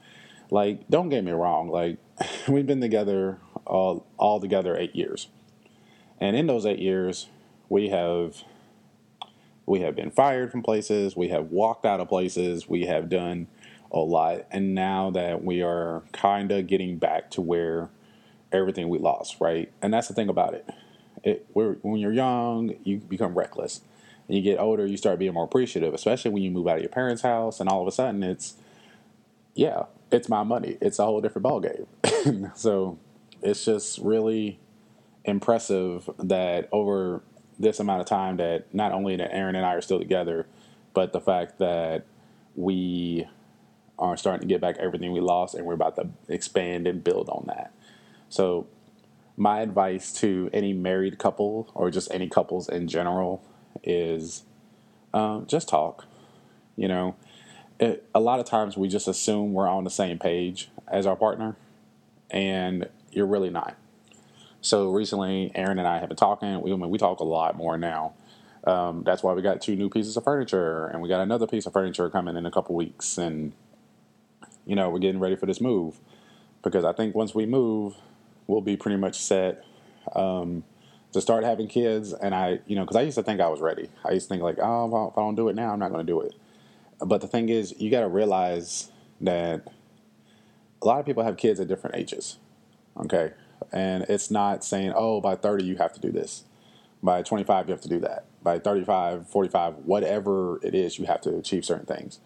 Like, 0.50 0.88
don't 0.90 1.10
get 1.10 1.24
me 1.24 1.32
wrong, 1.32 1.70
like, 1.70 1.98
we've 2.48 2.66
been 2.66 2.82
together 2.82 3.38
all 3.66 4.06
all 4.18 4.40
together 4.40 4.76
eight 4.76 4.96
years. 4.96 5.28
And 6.22 6.36
in 6.36 6.46
those 6.46 6.66
eight 6.68 6.80
years, 6.80 7.28
we 7.68 7.90
have 7.90 8.44
we 9.66 9.82
have 9.82 9.96
been 9.96 10.12
fired 10.12 10.52
from 10.52 10.62
places, 10.62 11.16
we 11.16 11.30
have 11.30 11.52
walked 11.52 11.86
out 11.86 12.00
of 12.00 12.10
places, 12.10 12.70
we 12.70 12.86
have 12.86 13.10
done 13.10 13.48
a 13.92 14.00
lot, 14.00 14.46
and 14.52 14.76
now 14.76 15.10
that 15.12 15.44
we 15.44 15.62
are 15.62 16.04
kind 16.12 16.52
of 16.52 16.68
getting 16.68 16.98
back 16.98 17.32
to 17.32 17.42
where 17.42 17.90
everything 18.52 18.90
we 18.90 19.00
lost, 19.00 19.38
right? 19.40 19.72
And 19.82 19.94
that's 19.94 20.08
the 20.08 20.14
thing 20.14 20.30
about 20.30 20.54
it. 20.54 20.70
It 21.24 21.48
when 21.54 21.98
you're 21.98 22.14
young, 22.14 22.76
you 22.84 22.98
become 22.98 23.34
reckless. 23.36 23.82
And 24.28 24.38
you 24.38 24.44
get 24.44 24.60
older, 24.60 24.86
you 24.86 24.98
start 24.98 25.20
being 25.20 25.34
more 25.34 25.44
appreciative, 25.44 25.94
especially 25.94 26.32
when 26.32 26.44
you 26.44 26.52
move 26.52 26.68
out 26.68 26.76
of 26.76 26.82
your 26.82 26.90
parents' 26.90 27.24
house, 27.24 27.60
and 27.60 27.68
all 27.68 27.82
of 27.82 27.88
a 27.88 27.92
sudden 27.92 28.24
it's, 28.24 28.56
yeah, 29.56 29.84
it's 30.12 30.30
my 30.30 30.44
money. 30.44 30.78
It's 30.82 31.00
a 31.00 31.06
whole 31.06 31.22
different 31.22 31.46
ballgame. 31.48 32.56
so 32.58 32.98
it's 33.42 33.66
just 33.66 33.98
really 34.00 34.60
impressive 35.26 36.10
that 36.18 36.68
over 36.72 37.22
this 37.60 37.80
amount 37.80 38.02
of 38.02 38.08
time 38.08 38.38
that 38.38 38.74
not 38.74 38.92
only 38.92 39.16
that 39.16 39.34
Aaron 39.34 39.56
and 39.56 39.66
I 39.66 39.76
are 39.76 39.82
still 39.82 40.00
together, 40.00 40.48
but 40.94 41.14
the 41.14 41.22
fact 41.22 41.60
that 41.60 42.06
we 42.56 43.28
are 44.00 44.18
starting 44.18 44.42
to 44.42 44.48
get 44.52 44.60
back 44.60 44.78
everything 44.78 45.12
we 45.12 45.22
lost 45.22 45.54
and 45.54 45.66
we're 45.66 45.76
about 45.76 45.96
to 45.96 46.10
expand 46.28 46.88
and 46.88 47.04
build 47.04 47.30
on 47.30 47.46
that. 47.48 47.72
So 48.30 48.68
my 49.38 49.62
advice 49.62 50.12
to 50.14 50.50
any 50.52 50.74
married 50.74 51.20
couple 51.20 51.70
or 51.74 51.92
just 51.92 52.12
any 52.12 52.28
couples 52.28 52.68
in 52.68 52.88
general 52.88 53.44
is 53.84 54.44
um, 55.14 55.46
just 55.46 55.70
talk. 55.70 56.06
You 56.76 56.88
know, 56.88 57.16
it, 57.80 58.08
a 58.14 58.20
lot 58.20 58.40
of 58.40 58.46
times 58.46 58.76
we 58.76 58.88
just 58.88 59.08
assume 59.08 59.54
we're 59.54 59.68
on 59.68 59.84
the 59.84 59.90
same 59.90 60.18
page 60.18 60.70
as 60.88 61.06
our 61.06 61.16
partner, 61.16 61.56
and 62.30 62.90
you're 63.12 63.26
really 63.28 63.50
not. 63.50 63.76
So 64.62 64.92
recently, 64.92 65.52
Aaron 65.56 65.80
and 65.80 65.88
I 65.88 66.00
have 66.00 66.10
been 66.10 66.18
talking. 66.18 66.62
We 66.62 66.72
I 66.72 66.76
mean, 66.76 66.90
we 66.90 66.98
talk 66.98 67.20
a 67.20 67.24
lot 67.24 67.56
more 67.58 67.78
now. 67.78 68.14
Um, 68.64 69.04
that's 69.04 69.24
why 69.24 69.34
we 69.34 69.42
got 69.42 69.60
two 69.60 69.76
new 69.76 69.90
pieces 69.90 70.16
of 70.18 70.24
furniture, 70.24 70.86
and 70.86 71.02
we 71.02 71.10
got 71.10 71.20
another 71.20 71.48
piece 71.48 71.66
of 71.66 71.74
furniture 71.74 72.10
coming 72.10 72.38
in 72.38 72.46
a 72.46 72.52
couple 72.52 72.76
weeks, 72.76 73.18
and 73.18 73.54
you 74.66 74.76
know 74.76 74.90
we're 74.90 75.00
getting 75.00 75.20
ready 75.20 75.36
for 75.36 75.48
this 75.48 75.60
move 75.60 76.00
because 76.64 76.86
I 76.86 76.94
think 76.94 77.16
once 77.16 77.34
we 77.34 77.46
move, 77.46 77.96
we'll 78.48 78.62
be 78.62 78.78
pretty 78.78 78.98
much 78.98 79.20
set 79.20 79.64
um, 80.16 80.64
to 81.14 81.22
start 81.22 81.44
having 81.44 81.68
kids. 81.68 82.14
And 82.14 82.36
I, 82.36 82.60
you 82.68 82.76
know, 82.76 82.84
because 82.84 82.98
I 82.98 83.02
used 83.02 83.18
to 83.18 83.24
think 83.24 83.42
I 83.42 83.48
was 83.48 83.62
ready. 83.62 83.90
I 84.06 84.12
used 84.12 84.28
to 84.28 84.30
think 84.30 84.44
like, 84.44 84.58
oh, 84.62 85.08
if 85.08 85.18
I 85.18 85.22
don't 85.22 85.36
do 85.36 85.50
it 85.50 85.56
now, 85.56 85.74
I'm 85.74 85.80
not 85.80 85.92
going 85.92 86.06
to 86.06 86.12
do 86.12 86.22
it. 86.22 86.36
But 87.00 87.22
the 87.22 87.28
thing 87.28 87.50
is, 87.50 87.74
you 87.80 87.90
got 87.90 88.02
to 88.02 88.08
realize 88.08 88.92
that 89.22 89.66
a 90.82 90.86
lot 90.86 91.00
of 91.00 91.06
people 91.06 91.24
have 91.24 91.38
kids 91.38 91.60
at 91.60 91.68
different 91.68 91.96
ages. 91.96 92.38
Okay, 92.98 93.32
and 93.72 94.04
it's 94.10 94.32
not 94.32 94.64
saying, 94.64 94.94
oh, 94.96 95.22
by 95.22 95.36
30 95.36 95.64
you 95.64 95.78
have 95.78 95.94
to 95.94 96.00
do 96.00 96.12
this. 96.12 96.44
By 97.04 97.24
25 97.24 97.68
you 97.68 97.72
have 97.72 97.82
to 97.82 97.90
do 97.90 98.00
that. 98.02 98.26
By 98.44 98.60
35, 98.60 99.30
45, 99.30 99.76
whatever 99.86 100.60
it 100.64 100.74
is, 100.74 100.98
you 100.98 101.06
have 101.06 101.22
to 101.22 101.36
achieve 101.38 101.66
certain 101.66 101.86
things. 101.86 102.20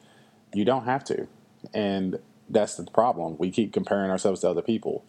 You 0.53 0.65
don't 0.65 0.85
have 0.85 1.03
to. 1.05 1.27
And 1.73 2.19
that's 2.49 2.75
the 2.75 2.83
problem. 2.85 3.37
We 3.37 3.51
keep 3.51 3.73
comparing 3.73 4.11
ourselves 4.11 4.41
to 4.41 4.49
other 4.49 4.61
people 4.61 5.03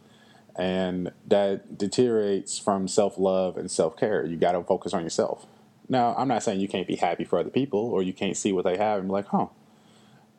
and 0.56 1.12
that 1.26 1.76
deteriorates 1.76 2.58
from 2.58 2.88
self 2.88 3.18
love 3.18 3.56
and 3.56 3.70
self 3.70 3.96
care. 3.96 4.24
You 4.24 4.36
got 4.36 4.52
to 4.52 4.62
focus 4.62 4.94
on 4.94 5.02
yourself. 5.02 5.46
Now, 5.88 6.14
I'm 6.16 6.28
not 6.28 6.42
saying 6.42 6.60
you 6.60 6.68
can't 6.68 6.88
be 6.88 6.96
happy 6.96 7.24
for 7.24 7.38
other 7.38 7.50
people 7.50 7.80
or 7.80 8.02
you 8.02 8.12
can't 8.12 8.36
see 8.36 8.52
what 8.52 8.64
they 8.64 8.76
have 8.76 8.98
and 8.98 9.08
be 9.08 9.12
like, 9.12 9.28
huh, 9.28 9.46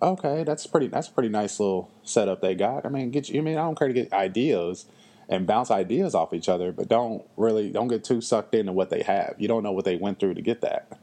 okay, 0.02 0.44
that's 0.44 0.66
pretty. 0.68 0.88
That's 0.88 1.08
a 1.08 1.12
pretty 1.12 1.30
nice 1.30 1.60
little 1.60 1.90
setup 2.04 2.42
they 2.42 2.56
got. 2.56 2.86
I 2.86 2.90
mean, 2.90 3.12
get 3.12 3.30
you. 3.30 3.40
I 3.40 3.44
mean, 3.44 3.58
I 3.58 3.62
don't 3.62 3.78
care 3.78 3.88
to 3.88 3.94
get 3.94 4.12
ideas 4.12 4.86
and 5.30 5.46
bounce 5.46 5.72
ideas 5.72 6.16
off 6.16 6.34
each 6.34 6.48
other, 6.50 6.72
but 6.72 6.88
don't 6.88 7.24
really 7.36 7.70
don't 7.70 7.88
get 7.88 8.04
too 8.04 8.22
sucked 8.22 8.56
into 8.56 8.72
what 8.72 8.90
they 8.90 9.04
have. 9.04 9.36
You 9.38 9.48
don't 9.48 9.64
know 9.64 9.72
what 9.72 9.86
they 9.86 9.96
went 9.96 10.20
through 10.20 10.36
to 10.36 10.42
get 10.42 10.62
that. 10.62 11.00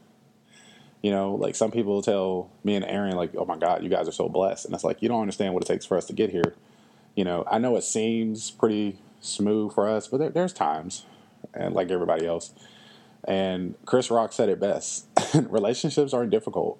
You 1.02 1.10
know, 1.10 1.34
like 1.34 1.54
some 1.54 1.70
people 1.70 2.00
tell 2.00 2.50
me 2.62 2.76
and 2.76 2.84
Aaron, 2.84 3.16
like, 3.16 3.34
"Oh 3.36 3.44
my 3.44 3.58
God, 3.58 3.82
you 3.82 3.90
guys 3.90 4.08
are 4.08 4.12
so 4.12 4.28
blessed," 4.28 4.64
and 4.64 4.74
it's 4.74 4.84
like 4.84 5.02
you 5.02 5.08
don't 5.08 5.20
understand 5.20 5.52
what 5.52 5.62
it 5.62 5.66
takes 5.66 5.84
for 5.84 5.98
us 5.98 6.06
to 6.06 6.14
get 6.14 6.30
here. 6.30 6.54
You 7.14 7.24
know, 7.24 7.44
I 7.50 7.58
know 7.58 7.76
it 7.76 7.84
seems 7.84 8.50
pretty 8.50 8.98
smooth 9.20 9.74
for 9.74 9.88
us, 9.88 10.08
but 10.08 10.18
there, 10.18 10.30
there's 10.30 10.54
times, 10.54 11.04
and 11.52 11.74
like 11.74 11.90
everybody 11.90 12.26
else. 12.26 12.52
And 13.26 13.74
Chris 13.84 14.10
Rock 14.10 14.32
said 14.32 14.48
it 14.48 14.58
best: 14.58 15.06
relationships 15.34 16.14
aren't 16.14 16.30
difficult. 16.30 16.78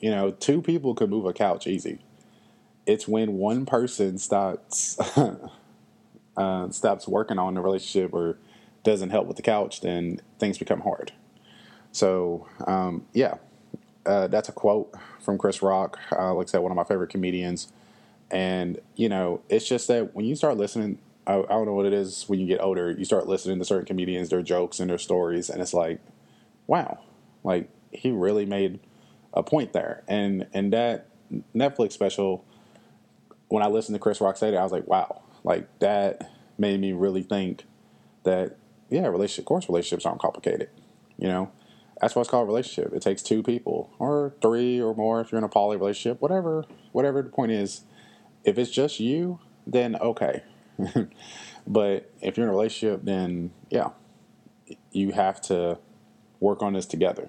You 0.00 0.10
know, 0.10 0.32
two 0.32 0.60
people 0.60 0.94
can 0.94 1.08
move 1.08 1.24
a 1.24 1.32
couch 1.32 1.66
easy. 1.66 2.00
It's 2.84 3.08
when 3.08 3.38
one 3.38 3.64
person 3.64 4.18
stops 4.18 4.98
uh, 6.36 6.70
stops 6.70 7.08
working 7.08 7.38
on 7.38 7.54
the 7.54 7.60
relationship 7.60 8.12
or 8.12 8.38
doesn't 8.84 9.10
help 9.10 9.26
with 9.26 9.36
the 9.36 9.42
couch, 9.42 9.80
then 9.80 10.20
things 10.38 10.58
become 10.58 10.80
hard. 10.80 11.12
So, 11.92 12.46
um, 12.66 13.06
yeah, 13.12 13.36
uh, 14.04 14.26
that's 14.28 14.48
a 14.48 14.52
quote 14.52 14.94
from 15.20 15.38
Chris 15.38 15.62
Rock. 15.62 15.98
Uh, 16.12 16.34
like 16.34 16.48
I 16.48 16.50
said, 16.50 16.58
one 16.58 16.70
of 16.72 16.76
my 16.76 16.84
favorite 16.84 17.10
comedians. 17.10 17.72
And, 18.30 18.78
you 18.96 19.08
know, 19.08 19.40
it's 19.48 19.66
just 19.66 19.88
that 19.88 20.14
when 20.14 20.24
you 20.24 20.36
start 20.36 20.56
listening 20.56 20.98
I, 21.26 21.38
I 21.38 21.48
don't 21.48 21.66
know 21.66 21.72
what 21.72 21.86
it 21.86 21.92
is 21.92 22.28
when 22.28 22.38
you 22.38 22.46
get 22.46 22.60
older. 22.60 22.90
You 22.90 23.04
start 23.04 23.26
listening 23.26 23.58
to 23.58 23.64
certain 23.64 23.86
comedians, 23.86 24.28
their 24.28 24.42
jokes 24.42 24.80
and 24.80 24.88
their 24.88 24.98
stories, 24.98 25.50
and 25.50 25.60
it's 25.60 25.74
like, 25.74 26.00
wow, 26.66 27.00
like 27.42 27.68
he 27.90 28.10
really 28.10 28.46
made 28.46 28.78
a 29.34 29.42
point 29.42 29.72
there. 29.72 30.02
And 30.06 30.46
and 30.54 30.72
that 30.72 31.08
Netflix 31.54 31.92
special, 31.92 32.44
when 33.48 33.62
I 33.62 33.66
listened 33.66 33.94
to 33.96 33.98
Chris 33.98 34.20
Rock 34.20 34.36
say 34.36 34.50
that, 34.50 34.58
I 34.58 34.62
was 34.62 34.72
like, 34.72 34.86
wow, 34.86 35.22
like 35.46 35.78
that 35.78 36.30
made 36.58 36.80
me 36.80 36.92
really 36.92 37.22
think 37.22 37.64
that 38.24 38.56
yeah, 38.90 39.06
relationship, 39.06 39.44
of 39.44 39.46
course, 39.46 39.68
relationships 39.68 40.04
aren't 40.04 40.20
complicated. 40.20 40.68
You 41.16 41.28
know, 41.28 41.50
that's 42.00 42.14
why 42.14 42.20
it's 42.20 42.30
called 42.30 42.44
a 42.44 42.46
relationship. 42.46 42.92
It 42.92 43.00
takes 43.00 43.22
two 43.22 43.42
people 43.42 43.90
or 43.98 44.34
three 44.42 44.80
or 44.80 44.94
more 44.94 45.20
if 45.20 45.32
you're 45.32 45.38
in 45.38 45.44
a 45.44 45.48
poly 45.48 45.76
relationship, 45.76 46.20
whatever, 46.20 46.64
whatever 46.92 47.22
the 47.22 47.30
point 47.30 47.52
is. 47.52 47.82
If 48.44 48.58
it's 48.58 48.70
just 48.70 49.00
you, 49.00 49.40
then 49.66 49.96
okay, 49.96 50.42
but 51.66 52.12
if 52.20 52.36
you're 52.36 52.46
in 52.46 52.50
a 52.50 52.54
relationship, 52.54 53.00
then 53.04 53.50
yeah, 53.70 53.90
you 54.92 55.12
have 55.12 55.40
to 55.42 55.78
work 56.38 56.62
on 56.62 56.74
this 56.74 56.86
together. 56.86 57.28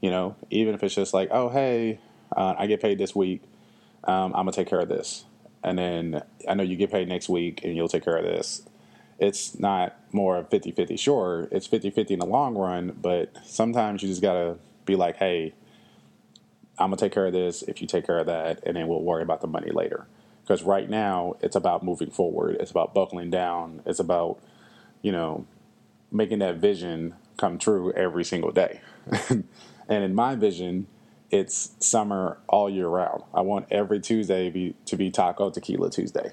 You 0.00 0.10
know, 0.10 0.36
even 0.50 0.74
if 0.74 0.82
it's 0.82 0.94
just 0.94 1.14
like, 1.14 1.28
oh, 1.30 1.50
hey, 1.50 2.00
uh, 2.36 2.54
I 2.58 2.66
get 2.66 2.80
paid 2.80 2.98
this 2.98 3.14
week, 3.14 3.42
um, 4.04 4.34
I'm 4.34 4.44
gonna 4.44 4.52
take 4.52 4.68
care 4.68 4.80
of 4.80 4.88
this, 4.88 5.24
and 5.62 5.78
then 5.78 6.22
I 6.48 6.54
know 6.54 6.62
you 6.62 6.76
get 6.76 6.90
paid 6.90 7.08
next 7.08 7.28
week, 7.28 7.64
and 7.64 7.76
you'll 7.76 7.88
take 7.88 8.04
care 8.04 8.16
of 8.16 8.24
this. 8.24 8.62
It's 9.18 9.58
not 9.58 9.96
more 10.12 10.42
50 10.44 10.72
50. 10.72 10.96
Sure, 10.96 11.48
it's 11.50 11.66
50 11.66 11.90
50 11.90 12.14
in 12.14 12.20
the 12.20 12.26
long 12.26 12.56
run, 12.56 12.96
but 13.00 13.36
sometimes 13.44 14.02
you 14.02 14.08
just 14.08 14.22
gotta 14.22 14.56
be 14.86 14.96
like, 14.96 15.16
hey, 15.16 15.54
I'm 16.78 16.86
gonna 16.86 16.96
take 16.96 17.12
care 17.12 17.26
of 17.26 17.32
this 17.32 17.62
if 17.62 17.80
you 17.82 17.86
take 17.86 18.06
care 18.06 18.18
of 18.18 18.26
that, 18.26 18.60
and 18.64 18.76
then 18.76 18.88
we'll 18.88 19.02
worry 19.02 19.22
about 19.22 19.42
the 19.42 19.46
money 19.46 19.70
later. 19.70 20.06
Because 20.42 20.62
right 20.62 20.88
now, 20.88 21.36
it's 21.42 21.54
about 21.54 21.84
moving 21.84 22.10
forward. 22.10 22.56
It's 22.58 22.70
about 22.70 22.94
buckling 22.94 23.30
down. 23.30 23.82
It's 23.86 24.00
about, 24.00 24.40
you 25.02 25.12
know, 25.12 25.46
making 26.10 26.40
that 26.40 26.56
vision 26.56 27.14
come 27.36 27.58
true 27.58 27.92
every 27.92 28.24
single 28.24 28.50
day. 28.50 28.80
and 29.28 29.44
in 29.88 30.14
my 30.14 30.34
vision, 30.34 30.86
it's 31.30 31.72
summer 31.80 32.38
all 32.48 32.68
year 32.68 32.88
round. 32.88 33.22
I 33.32 33.42
want 33.42 33.66
every 33.70 34.00
Tuesday 34.00 34.50
be, 34.50 34.74
to 34.86 34.96
be 34.96 35.10
Taco 35.10 35.50
Tequila 35.50 35.90
Tuesday. 35.90 36.32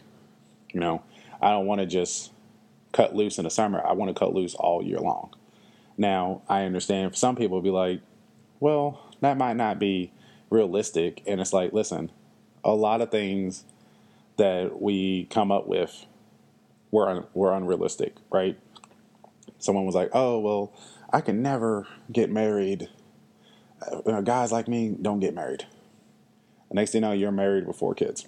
You 0.74 0.80
know, 0.80 1.04
I 1.42 1.52
don't 1.52 1.66
want 1.66 1.82
to 1.82 1.88
just 1.88 2.32
cut 2.94 3.16
loose 3.16 3.38
in 3.38 3.44
the 3.44 3.50
summer. 3.50 3.86
I 3.86 3.94
want 3.94 4.14
to 4.14 4.20
cut 4.20 4.34
loose 4.34 4.56
all 4.56 4.84
year 4.84 5.00
long. 5.00 5.34
Now, 5.98 6.42
I 6.48 6.64
understand 6.64 7.16
some 7.16 7.36
people 7.36 7.62
be 7.62 7.70
like, 7.70 8.02
well, 8.60 9.12
that 9.22 9.38
might 9.38 9.56
not 9.56 9.80
be 9.80 10.12
realistic. 10.50 11.24
And 11.26 11.40
it's 11.42 11.54
like, 11.54 11.74
listen, 11.74 12.12
a 12.64 12.74
lot 12.74 13.02
of 13.02 13.12
things 13.12 13.64
that 14.38 14.82
we 14.82 15.26
come 15.26 15.52
up 15.52 15.68
with 15.68 16.06
were 16.92 17.10
un- 17.10 17.26
were 17.34 17.54
unrealistic, 17.54 18.16
right? 18.32 18.58
Someone 19.60 19.86
was 19.86 19.96
like, 19.96 20.10
"Oh, 20.14 20.40
well, 20.40 20.74
I 21.12 21.22
can 21.22 21.42
never 21.42 21.88
get 22.12 22.30
married. 22.30 22.90
Uh, 23.82 24.22
guys 24.22 24.52
like 24.52 24.68
me 24.68 24.96
don't 25.02 25.20
get 25.20 25.34
married." 25.34 25.66
Next 26.72 26.92
thing 26.92 27.04
you 27.04 27.08
know, 27.08 27.14
you're 27.14 27.32
married 27.32 27.66
with 27.66 27.78
four 27.78 27.96
kids. 27.96 28.28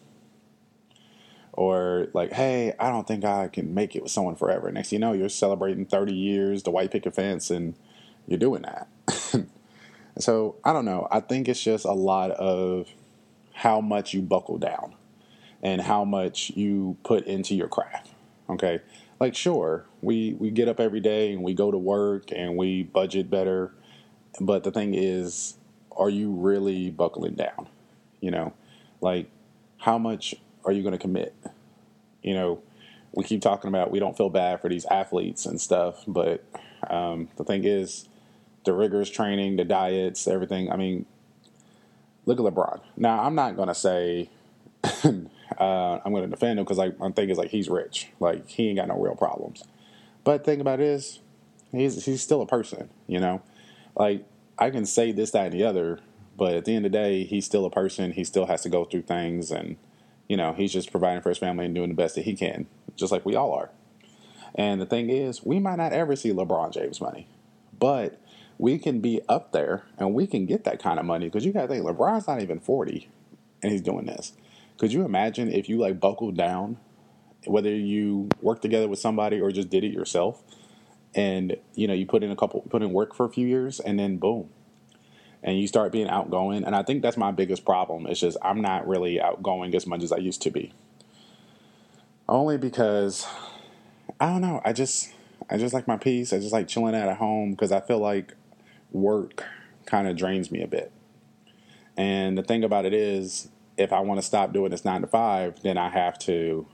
Or 1.53 2.08
like, 2.13 2.34
"Hey, 2.34 2.74
I 2.79 2.89
don't 2.89 3.08
think 3.08 3.25
I 3.25 3.48
can 3.48 3.74
make 3.74 3.96
it 3.96 4.03
with 4.03 4.12
someone 4.12 4.36
forever." 4.36 4.72
Next 4.72 4.89
thing 4.89 4.98
you 4.98 5.01
know, 5.01 5.13
you're 5.13 5.29
celebrating 5.29 5.86
30 5.86 6.13
years, 6.13 6.63
the 6.63 6.72
white 6.72 6.91
picket 6.91 7.15
fence, 7.15 7.50
and 7.50 7.75
you're 8.27 8.39
doing 8.39 8.62
that. 8.62 8.88
so 10.20 10.56
I 10.63 10.72
don't 10.72 10.86
know. 10.86 11.08
I 11.12 11.20
think 11.20 11.50
it's 11.50 11.62
just 11.62 11.86
a 11.86 11.94
lot 11.94 12.32
of 12.32 12.88
how 13.53 13.82
much 13.82 14.13
you 14.13 14.22
buckle 14.22 14.58
down 14.58 14.96
and 15.62 15.82
how 15.82 16.06
much 16.06 16.51
you 16.51 16.98
put 17.03 17.25
into 17.25 17.56
your 17.56 17.68
craft. 17.68 18.12
Okay. 18.50 18.79
Like 19.20 19.36
sure, 19.36 19.86
we 20.01 20.34
we 20.39 20.50
get 20.50 20.70
up 20.70 20.79
every 20.79 21.01
day 21.01 21.34
and 21.34 21.44
we 21.44 21.53
go 21.53 21.72
to 21.72 21.77
work 21.77 22.32
and 22.32 22.56
we 22.56 22.84
budget 22.84 23.29
better, 23.29 23.74
but 24.39 24.63
the 24.63 24.71
thing 24.71 24.93
is, 24.93 25.55
are 25.95 26.09
you 26.09 26.31
really 26.31 26.89
buckling 26.89 27.36
down? 27.36 27.67
You 28.21 28.31
know, 28.31 28.53
like 29.01 29.29
how 29.77 29.98
much 29.98 30.36
are 30.65 30.71
you 30.71 30.83
going 30.83 30.93
to 30.93 31.00
commit? 31.00 31.36
You 32.21 32.33
know, 32.33 32.62
we 33.13 33.24
keep 33.24 33.41
talking 33.41 33.69
about 33.69 33.91
we 33.91 34.00
don't 34.00 34.15
feel 34.15 34.29
bad 34.29 34.62
for 34.62 34.69
these 34.69 34.86
athletes 34.86 35.45
and 35.45 35.59
stuff, 35.59 36.03
but 36.07 36.43
um, 36.89 37.29
the 37.38 37.43
thing 37.43 37.63
is, 37.63 38.07
the 38.65 38.74
rigorous 38.74 39.09
training, 39.09 39.55
the 39.55 39.63
diets, 39.63 40.27
everything. 40.27 40.71
I 40.71 40.75
mean, 40.75 41.05
look 42.25 42.39
at 42.39 42.45
LeBron. 42.45 42.81
Now, 42.98 43.24
I'm 43.24 43.36
not 43.36 43.55
gonna 43.55 43.74
say 43.74 44.29
uh, 44.83 45.19
I'm 45.59 46.13
gonna 46.13 46.27
defend 46.27 46.59
him 46.59 46.65
because 46.65 46.77
like 46.77 47.00
my 47.00 47.09
thing 47.12 47.29
is 47.29 47.38
like 47.38 47.50
he's 47.50 47.69
rich, 47.69 48.09
like 48.19 48.48
he 48.48 48.69
ain't 48.69 48.77
got 48.77 48.88
no 48.88 49.00
real 49.00 49.15
problems. 49.15 49.63
But 50.24 50.43
the 50.43 50.51
thing 50.51 50.62
about 50.62 50.79
it 50.79 50.88
is, 50.88 51.19
he's 51.71 52.05
he's 52.05 52.21
still 52.21 52.41
a 52.41 52.45
person, 52.45 52.89
you 53.07 53.19
know. 53.19 53.41
Like 54.00 54.25
I 54.58 54.72
can 54.72 54.86
say 54.86 55.12
this, 55.12 55.32
that, 55.32 55.48
and 55.48 55.53
the 55.53 55.63
other, 55.63 56.00
but 56.38 56.56
at 56.56 56.65
the 56.65 56.75
end 56.75 56.86
of 56.86 56.91
the 56.91 56.98
day, 56.98 57.25
he's 57.25 57.46
still 57.46 57.65
a 57.65 57.70
person. 57.70 58.13
He 58.13 58.24
still 58.24 58.48
has 58.48 58.63
to 58.63 58.70
go 58.70 58.86
through 58.86 59.03
things, 59.03 59.51
and 59.51 59.75
you 60.27 60.38
know, 60.38 60.53
he's 60.53 60.74
just 60.74 60.89
providing 60.89 61.22
for 61.22 61.29
his 61.29 61.38
family 61.38 61.65
and 61.65 61.75
doing 61.75 61.89
the 61.89 61.96
best 61.96 62.15
that 62.15 62.24
he 62.24 62.36
can, 62.36 62.68
just 62.96 63.12
like 63.12 63.25
we 63.25 63.36
all 63.36 63.51
are. 63.51 63.70
And 64.56 64.82
the 64.82 64.86
thing 64.86 65.10
is, 65.10 65.44
we 65.44 65.60
might 65.60 65.75
not 65.75 65.94
ever 65.94 66.15
see 66.15 66.32
LeBron 66.32 66.72
James 66.72 67.01
money, 67.01 67.27
but 67.77 68.20
we 68.58 68.77
can 68.77 69.00
be 69.00 69.22
up 69.29 69.51
there 69.51 69.84
and 69.98 70.13
we 70.13 70.27
can 70.27 70.46
get 70.46 70.65
that 70.65 70.82
kind 70.82 71.00
of 71.00 71.06
money 71.06 71.25
because 71.27 71.46
you 71.46 71.53
got 71.53 71.62
to 71.62 71.68
think 71.68 71.86
LeBron's 71.86 72.27
not 72.27 72.41
even 72.41 72.60
40 72.60 73.10
and 73.63 73.72
he's 73.72 73.82
doing 73.82 74.06
this. 74.06 74.34
Could 74.77 74.91
you 74.91 75.03
imagine 75.03 75.51
if 75.51 75.70
you 75.70 75.77
like 75.77 76.00
buckled 76.00 76.36
down, 76.36 76.77
whether 77.46 77.70
you 77.74 78.29
work 78.41 78.62
together 78.62 78.88
with 78.88 79.00
somebody 79.00 79.39
or 79.39 79.51
just 79.51 79.70
did 79.70 79.84
it 79.84 79.94
yourself, 79.94 80.44
and 81.15 81.55
you 81.75 81.87
know 81.87 81.93
you 81.93 82.05
put 82.05 82.23
in 82.23 82.31
a 82.31 82.35
couple, 82.35 82.61
put 82.69 82.81
in 82.81 82.91
work 82.91 83.15
for 83.15 83.25
a 83.25 83.29
few 83.29 83.47
years, 83.47 83.79
and 83.79 83.99
then 83.99 84.17
boom, 84.17 84.49
and 85.43 85.59
you 85.59 85.67
start 85.67 85.91
being 85.91 86.09
outgoing. 86.09 86.63
And 86.63 86.75
I 86.75 86.83
think 86.83 87.01
that's 87.01 87.17
my 87.17 87.31
biggest 87.31 87.65
problem. 87.65 88.07
It's 88.07 88.19
just 88.19 88.37
I'm 88.41 88.61
not 88.61 88.87
really 88.87 89.19
outgoing 89.19 89.73
as 89.75 89.87
much 89.87 90.03
as 90.03 90.11
I 90.11 90.17
used 90.17 90.41
to 90.43 90.51
be. 90.51 90.73
Only 92.27 92.57
because 92.57 93.25
I 94.19 94.27
don't 94.27 94.41
know. 94.41 94.61
I 94.63 94.73
just 94.73 95.11
I 95.49 95.57
just 95.57 95.73
like 95.73 95.87
my 95.87 95.97
peace. 95.97 96.31
I 96.31 96.39
just 96.39 96.53
like 96.53 96.67
chilling 96.67 96.95
out 96.95 97.09
at 97.09 97.17
home 97.17 97.51
because 97.51 97.71
I 97.71 97.79
feel 97.79 97.99
like 97.99 98.35
work 98.91 99.43
kind 99.85 100.07
of 100.07 100.15
drains 100.15 100.51
me 100.51 100.61
a 100.61 100.67
bit. 100.67 100.91
And 101.97 102.37
the 102.37 102.43
thing 102.43 102.63
about 102.63 102.85
it 102.85 102.93
is, 102.93 103.49
if 103.77 103.91
I 103.91 103.99
want 104.01 104.19
to 104.19 104.25
stop 104.25 104.53
doing 104.53 104.71
this 104.71 104.85
nine 104.85 105.01
to 105.01 105.07
five, 105.07 105.61
then 105.63 105.77
I 105.77 105.89
have 105.89 106.17
to 106.19 106.67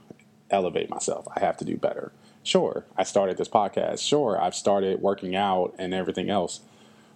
elevate 0.49 0.89
myself. 0.89 1.27
I 1.35 1.39
have 1.39 1.57
to 1.57 1.65
do 1.65 1.77
better. 1.77 2.11
Sure, 2.45 2.85
I 2.95 3.03
started 3.03 3.37
this 3.37 3.49
podcast. 3.49 4.07
Sure, 4.07 4.39
I've 4.39 4.53
started 4.53 5.01
working 5.01 5.35
out 5.35 5.73
and 5.79 5.95
everything 5.95 6.29
else. 6.29 6.59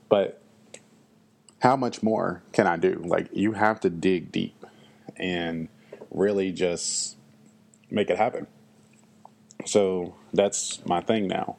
But 0.09 0.41
how 1.59 1.75
much 1.75 2.01
more 2.01 2.41
can 2.51 2.65
I 2.65 2.77
do? 2.77 3.03
Like, 3.05 3.29
you 3.31 3.51
have 3.51 3.79
to 3.81 3.91
dig 3.91 4.31
deep 4.31 4.65
and 5.17 5.69
really 6.09 6.51
just 6.51 7.15
make 7.91 8.09
it 8.09 8.17
happen. 8.17 8.47
So 9.65 10.15
that's 10.33 10.83
my 10.87 10.99
thing 10.99 11.27
now. 11.27 11.57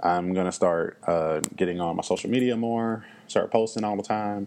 I'm 0.00 0.32
gonna 0.32 0.52
start 0.52 0.98
uh, 1.04 1.40
getting 1.56 1.80
on 1.80 1.96
my 1.96 2.02
social 2.02 2.30
media 2.30 2.56
more, 2.56 3.04
start 3.26 3.50
posting 3.50 3.82
all 3.82 3.96
the 3.96 4.02
time, 4.04 4.46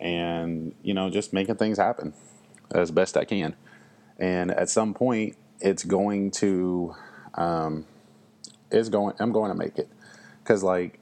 and 0.00 0.74
you 0.82 0.94
know 0.94 1.10
just 1.10 1.34
making 1.34 1.56
things 1.56 1.76
happen 1.76 2.14
as 2.74 2.90
best 2.90 3.18
I 3.18 3.26
can. 3.26 3.54
And 4.18 4.50
at 4.50 4.70
some 4.70 4.94
point, 4.94 5.36
it's 5.60 5.84
going 5.84 6.30
to, 6.32 6.94
um, 7.34 7.84
it's 8.70 8.88
going. 8.88 9.14
I'm 9.18 9.32
going 9.32 9.50
to 9.50 9.56
make 9.56 9.78
it 9.78 9.88
because 10.42 10.62
like 10.62 10.98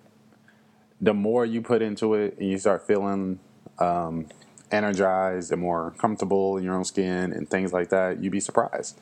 the 1.01 1.15
more 1.15 1.45
you 1.45 1.61
put 1.61 1.83
into 1.83 2.15
it 2.15 2.39
and 2.39 2.49
you 2.51 2.59
start 2.59 2.87
feeling 2.87 3.39
um, 3.79 4.27
energized 4.71 5.53
and 5.53 5.61
more 5.61 5.93
comfortable 5.99 6.57
in 6.57 6.65
your 6.65 6.75
own 6.75 6.85
skin 6.85 7.33
and 7.33 7.49
things 7.49 7.73
like 7.73 7.91
that, 7.91 8.23
you'd 8.23 8.33
be 8.33 8.41
surprised. 8.41 8.99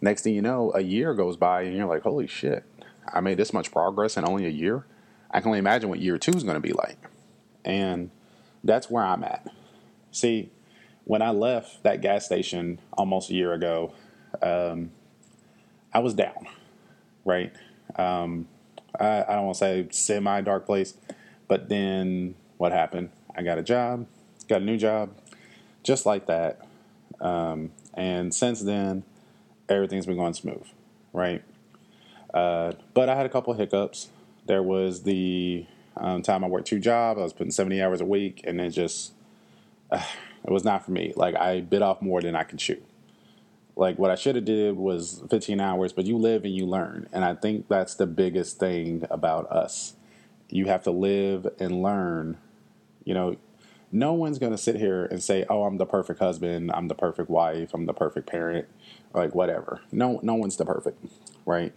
Next 0.00 0.22
thing 0.22 0.34
you 0.34 0.42
know, 0.42 0.72
a 0.74 0.80
year 0.80 1.14
goes 1.14 1.36
by 1.36 1.62
and 1.62 1.76
you're 1.76 1.86
like, 1.86 2.02
holy 2.02 2.26
shit, 2.26 2.64
I 3.12 3.20
made 3.20 3.38
this 3.38 3.52
much 3.52 3.70
progress 3.70 4.16
in 4.16 4.26
only 4.26 4.46
a 4.46 4.50
year. 4.50 4.84
I 5.30 5.40
can 5.40 5.48
only 5.48 5.58
imagine 5.58 5.88
what 5.88 6.00
year 6.00 6.18
two 6.18 6.32
is 6.32 6.42
going 6.42 6.54
to 6.54 6.60
be 6.60 6.72
like. 6.72 6.98
And 7.64 8.10
that's 8.64 8.90
where 8.90 9.04
I'm 9.04 9.24
at. 9.24 9.46
See, 10.10 10.50
when 11.04 11.22
I 11.22 11.30
left 11.30 11.82
that 11.82 12.00
gas 12.00 12.26
station 12.26 12.78
almost 12.92 13.30
a 13.30 13.34
year 13.34 13.52
ago, 13.52 13.94
um, 14.40 14.90
I 15.92 16.00
was 16.00 16.14
down, 16.14 16.48
right? 17.24 17.52
Um, 17.96 18.48
I, 18.98 19.22
I 19.22 19.34
don't 19.34 19.44
want 19.44 19.56
to 19.56 19.60
say 19.60 19.88
semi 19.90 20.40
dark 20.40 20.66
place, 20.66 20.94
but 21.48 21.68
then 21.68 22.34
what 22.58 22.72
happened? 22.72 23.10
I 23.34 23.42
got 23.42 23.58
a 23.58 23.62
job, 23.62 24.06
got 24.48 24.62
a 24.62 24.64
new 24.64 24.76
job, 24.76 25.10
just 25.82 26.06
like 26.06 26.26
that. 26.26 26.66
Um, 27.20 27.70
and 27.94 28.34
since 28.34 28.60
then, 28.60 29.04
everything's 29.68 30.06
been 30.06 30.16
going 30.16 30.34
smooth, 30.34 30.66
right? 31.12 31.42
Uh, 32.32 32.72
but 32.94 33.08
I 33.08 33.16
had 33.16 33.26
a 33.26 33.28
couple 33.28 33.52
hiccups. 33.54 34.08
There 34.46 34.62
was 34.62 35.02
the 35.02 35.66
um, 35.96 36.22
time 36.22 36.44
I 36.44 36.48
worked 36.48 36.66
two 36.66 36.78
jobs. 36.78 37.20
I 37.20 37.22
was 37.22 37.32
putting 37.32 37.50
70 37.50 37.80
hours 37.82 38.00
a 38.00 38.04
week, 38.04 38.42
and 38.44 38.60
it 38.60 38.70
just 38.70 39.12
uh, 39.90 40.02
it 40.44 40.50
was 40.50 40.64
not 40.64 40.84
for 40.84 40.90
me. 40.90 41.12
Like 41.16 41.36
I 41.36 41.60
bit 41.60 41.82
off 41.82 42.02
more 42.02 42.20
than 42.20 42.34
I 42.34 42.42
could 42.42 42.58
chew. 42.58 42.82
Like 43.76 43.98
what 43.98 44.10
I 44.10 44.16
should 44.16 44.36
have 44.36 44.44
did 44.44 44.76
was 44.76 45.22
15 45.30 45.60
hours, 45.60 45.92
but 45.92 46.06
you 46.06 46.18
live 46.18 46.44
and 46.44 46.54
you 46.54 46.66
learn, 46.66 47.08
and 47.12 47.24
I 47.24 47.34
think 47.34 47.68
that's 47.68 47.94
the 47.94 48.06
biggest 48.06 48.58
thing 48.58 49.04
about 49.10 49.50
us. 49.50 49.94
You 50.50 50.66
have 50.66 50.82
to 50.84 50.90
live 50.90 51.46
and 51.58 51.82
learn. 51.82 52.36
You 53.04 53.14
know, 53.14 53.36
no 53.90 54.12
one's 54.12 54.38
going 54.38 54.52
to 54.52 54.58
sit 54.58 54.76
here 54.76 55.06
and 55.06 55.22
say, 55.22 55.46
"Oh, 55.48 55.64
I'm 55.64 55.78
the 55.78 55.86
perfect 55.86 56.20
husband. 56.20 56.70
I'm 56.74 56.88
the 56.88 56.94
perfect 56.94 57.30
wife. 57.30 57.70
I'm 57.74 57.86
the 57.86 57.94
perfect 57.94 58.28
parent." 58.28 58.68
Like 59.14 59.34
whatever. 59.34 59.80
No, 59.90 60.20
no 60.22 60.34
one's 60.34 60.56
the 60.56 60.66
perfect, 60.66 61.04
right? 61.46 61.74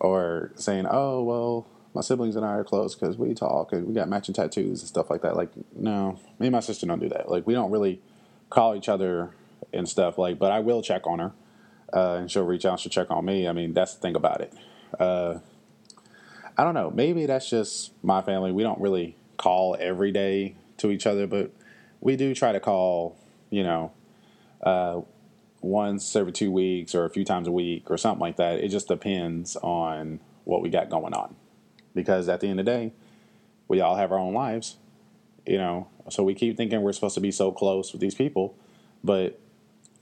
or 0.00 0.52
saying, 0.54 0.86
"Oh, 0.90 1.22
well, 1.22 1.66
my 1.94 2.00
siblings 2.00 2.36
and 2.36 2.44
I 2.44 2.50
are 2.50 2.64
close 2.64 2.94
because 2.94 3.16
we 3.16 3.34
talk 3.34 3.72
and 3.72 3.86
we 3.86 3.94
got 3.94 4.08
matching 4.08 4.34
tattoos 4.34 4.80
and 4.80 4.88
stuff 4.88 5.10
like 5.10 5.22
that." 5.22 5.36
Like, 5.36 5.50
no, 5.76 6.18
me 6.38 6.46
and 6.48 6.52
my 6.52 6.60
sister 6.60 6.86
don't 6.86 7.00
do 7.00 7.08
that. 7.08 7.30
Like, 7.30 7.46
we 7.46 7.54
don't 7.54 7.70
really 7.70 8.00
call 8.50 8.74
each 8.74 8.88
other 8.88 9.30
and 9.72 9.88
stuff. 9.88 10.18
Like, 10.18 10.38
but 10.38 10.52
I 10.52 10.60
will 10.60 10.82
check 10.82 11.06
on 11.06 11.18
her, 11.18 11.32
uh, 11.92 12.14
and 12.14 12.30
she'll 12.30 12.44
reach 12.44 12.64
out. 12.64 12.80
She'll 12.80 12.90
check 12.90 13.10
on 13.10 13.24
me. 13.24 13.48
I 13.48 13.52
mean, 13.52 13.74
that's 13.74 13.94
the 13.94 14.00
thing 14.00 14.16
about 14.16 14.40
it. 14.40 14.52
Uh, 14.98 15.38
I 16.56 16.64
don't 16.64 16.74
know. 16.74 16.90
Maybe 16.90 17.26
that's 17.26 17.48
just 17.48 17.92
my 18.02 18.22
family. 18.22 18.52
We 18.52 18.62
don't 18.62 18.80
really 18.80 19.16
call 19.36 19.76
every 19.78 20.10
day 20.10 20.56
to 20.78 20.90
each 20.90 21.06
other, 21.06 21.26
but 21.26 21.52
we 22.00 22.16
do 22.16 22.34
try 22.34 22.52
to 22.52 22.60
call. 22.60 23.16
You 23.50 23.62
know. 23.62 23.92
Uh, 24.62 25.02
once 25.60 26.14
every 26.14 26.32
two 26.32 26.50
weeks 26.50 26.94
or 26.94 27.04
a 27.04 27.10
few 27.10 27.24
times 27.24 27.48
a 27.48 27.52
week 27.52 27.90
or 27.90 27.96
something 27.96 28.20
like 28.20 28.36
that. 28.36 28.60
It 28.60 28.68
just 28.68 28.88
depends 28.88 29.56
on 29.56 30.20
what 30.44 30.62
we 30.62 30.68
got 30.70 30.88
going 30.88 31.14
on. 31.14 31.34
Because 31.94 32.28
at 32.28 32.40
the 32.40 32.48
end 32.48 32.60
of 32.60 32.66
the 32.66 32.72
day, 32.72 32.92
we 33.66 33.80
all 33.80 33.96
have 33.96 34.12
our 34.12 34.18
own 34.18 34.34
lives, 34.34 34.76
you 35.46 35.58
know. 35.58 35.88
So 36.10 36.22
we 36.22 36.34
keep 36.34 36.56
thinking 36.56 36.80
we're 36.82 36.92
supposed 36.92 37.14
to 37.16 37.20
be 37.20 37.32
so 37.32 37.50
close 37.50 37.92
with 37.92 38.00
these 38.00 38.14
people, 38.14 38.54
but 39.02 39.38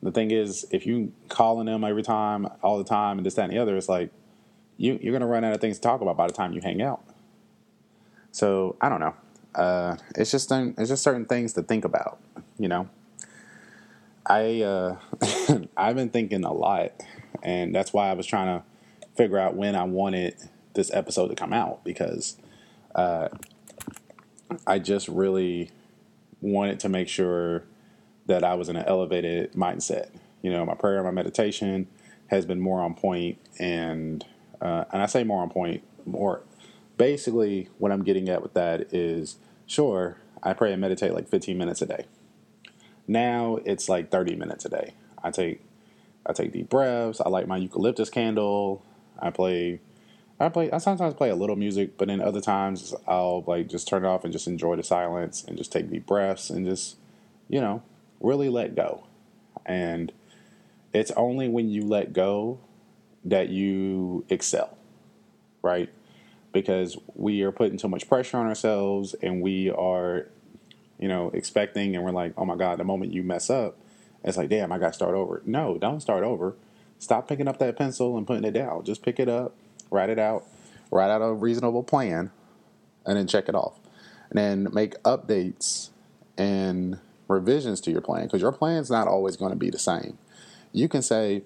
the 0.06 0.12
thing 0.12 0.30
is, 0.30 0.66
if 0.70 0.86
you 0.86 1.12
calling 1.28 1.66
them 1.66 1.84
every 1.84 2.02
time, 2.02 2.48
all 2.62 2.78
the 2.78 2.84
time, 2.84 3.18
and 3.18 3.26
this, 3.26 3.34
that, 3.34 3.44
and 3.44 3.52
the 3.52 3.58
other, 3.58 3.76
it's 3.76 3.88
like 3.88 4.10
you, 4.76 4.98
you're 5.02 5.12
going 5.12 5.20
to 5.20 5.26
run 5.26 5.44
out 5.44 5.52
of 5.52 5.60
things 5.60 5.76
to 5.76 5.82
talk 5.82 6.00
about 6.00 6.16
by 6.16 6.26
the 6.26 6.32
time 6.32 6.52
you 6.52 6.60
hang 6.60 6.82
out. 6.82 7.02
So 8.32 8.76
I 8.80 8.88
don't 8.88 9.00
know. 9.00 9.14
Uh, 9.54 9.96
it's 10.16 10.30
just 10.30 10.52
it's 10.52 10.90
just 10.90 11.02
certain 11.02 11.24
things 11.24 11.54
to 11.54 11.62
think 11.62 11.84
about, 11.84 12.18
you 12.58 12.68
know. 12.68 12.88
I 14.26 14.62
uh, 14.62 14.96
I've 15.76 15.96
been 15.96 16.10
thinking 16.10 16.44
a 16.44 16.52
lot, 16.52 16.92
and 17.42 17.74
that's 17.74 17.92
why 17.92 18.10
I 18.10 18.12
was 18.12 18.26
trying 18.26 18.58
to 18.58 18.64
figure 19.16 19.38
out 19.38 19.54
when 19.54 19.74
I 19.74 19.84
wanted 19.84 20.36
this 20.74 20.90
episode 20.92 21.28
to 21.28 21.34
come 21.34 21.52
out 21.52 21.82
because 21.84 22.36
uh, 22.94 23.28
I 24.66 24.78
just 24.78 25.08
really 25.08 25.70
wanted 26.40 26.78
to 26.80 26.88
make 26.88 27.08
sure 27.08 27.64
that 28.26 28.44
I 28.44 28.54
was 28.54 28.68
in 28.68 28.76
an 28.76 28.84
elevated 28.86 29.52
mindset. 29.52 30.10
You 30.42 30.50
know, 30.50 30.64
my 30.64 30.74
prayer, 30.74 30.96
and 30.96 31.04
my 31.04 31.10
meditation 31.10 31.86
has 32.28 32.44
been 32.44 32.60
more 32.60 32.80
on 32.80 32.94
point, 32.94 33.38
and 33.58 34.24
uh, 34.60 34.84
and 34.92 35.02
I 35.02 35.06
say 35.06 35.24
more 35.24 35.42
on 35.42 35.50
point, 35.50 35.82
more 36.04 36.42
basically 36.96 37.68
what 37.78 37.92
I'm 37.92 38.02
getting 38.02 38.28
at 38.28 38.42
with 38.42 38.54
that 38.54 38.92
is 38.92 39.36
sure 39.66 40.18
I 40.42 40.54
pray 40.54 40.72
and 40.72 40.80
meditate 40.80 41.12
like 41.12 41.28
15 41.28 41.58
minutes 41.58 41.82
a 41.82 41.86
day 41.86 42.06
now 43.08 43.58
it's 43.64 43.88
like 43.88 44.10
30 44.10 44.36
minutes 44.36 44.64
a 44.64 44.68
day. 44.68 44.94
I 45.22 45.30
take 45.30 45.60
I 46.24 46.32
take 46.32 46.52
deep 46.52 46.68
breaths. 46.68 47.20
I 47.20 47.28
light 47.28 47.46
my 47.46 47.56
eucalyptus 47.56 48.10
candle. 48.10 48.82
I 49.18 49.30
play 49.30 49.80
I 50.40 50.48
play 50.48 50.70
I 50.70 50.78
sometimes 50.78 51.14
play 51.14 51.30
a 51.30 51.36
little 51.36 51.56
music, 51.56 51.96
but 51.96 52.08
then 52.08 52.20
other 52.20 52.40
times 52.40 52.94
I'll 53.06 53.44
like 53.46 53.68
just 53.68 53.88
turn 53.88 54.04
it 54.04 54.08
off 54.08 54.24
and 54.24 54.32
just 54.32 54.46
enjoy 54.46 54.76
the 54.76 54.82
silence 54.82 55.44
and 55.44 55.56
just 55.56 55.72
take 55.72 55.90
deep 55.90 56.06
breaths 56.06 56.50
and 56.50 56.66
just 56.66 56.96
you 57.48 57.60
know, 57.60 57.82
really 58.20 58.48
let 58.48 58.74
go. 58.74 59.04
And 59.64 60.12
it's 60.92 61.10
only 61.12 61.48
when 61.48 61.68
you 61.68 61.82
let 61.82 62.12
go 62.12 62.60
that 63.24 63.48
you 63.48 64.24
excel. 64.28 64.76
Right? 65.62 65.90
Because 66.52 66.96
we 67.14 67.42
are 67.42 67.52
putting 67.52 67.76
too 67.76 67.88
much 67.88 68.08
pressure 68.08 68.36
on 68.36 68.46
ourselves 68.46 69.14
and 69.22 69.42
we 69.42 69.70
are 69.70 70.28
you 70.98 71.08
know, 71.08 71.30
expecting, 71.34 71.94
and 71.94 72.04
we're 72.04 72.10
like, 72.10 72.32
oh 72.36 72.44
my 72.44 72.56
God, 72.56 72.78
the 72.78 72.84
moment 72.84 73.12
you 73.12 73.22
mess 73.22 73.50
up, 73.50 73.76
it's 74.24 74.36
like, 74.36 74.48
damn, 74.48 74.72
I 74.72 74.78
got 74.78 74.88
to 74.88 74.92
start 74.92 75.14
over. 75.14 75.42
No, 75.44 75.78
don't 75.78 76.00
start 76.00 76.24
over. 76.24 76.56
Stop 76.98 77.28
picking 77.28 77.48
up 77.48 77.58
that 77.58 77.76
pencil 77.76 78.16
and 78.16 78.26
putting 78.26 78.44
it 78.44 78.52
down. 78.52 78.84
Just 78.84 79.02
pick 79.02 79.20
it 79.20 79.28
up, 79.28 79.54
write 79.90 80.08
it 80.08 80.18
out, 80.18 80.44
write 80.90 81.10
out 81.10 81.20
a 81.20 81.32
reasonable 81.32 81.82
plan, 81.82 82.30
and 83.04 83.16
then 83.16 83.26
check 83.26 83.48
it 83.48 83.54
off. 83.54 83.78
And 84.30 84.38
then 84.38 84.68
make 84.72 85.00
updates 85.02 85.90
and 86.38 86.98
revisions 87.28 87.80
to 87.82 87.90
your 87.90 88.00
plan 88.00 88.24
because 88.24 88.40
your 88.40 88.52
plan's 88.52 88.90
not 88.90 89.08
always 89.08 89.36
going 89.36 89.52
to 89.52 89.56
be 89.56 89.70
the 89.70 89.78
same. 89.78 90.18
You 90.72 90.88
can 90.88 91.02
say, 91.02 91.42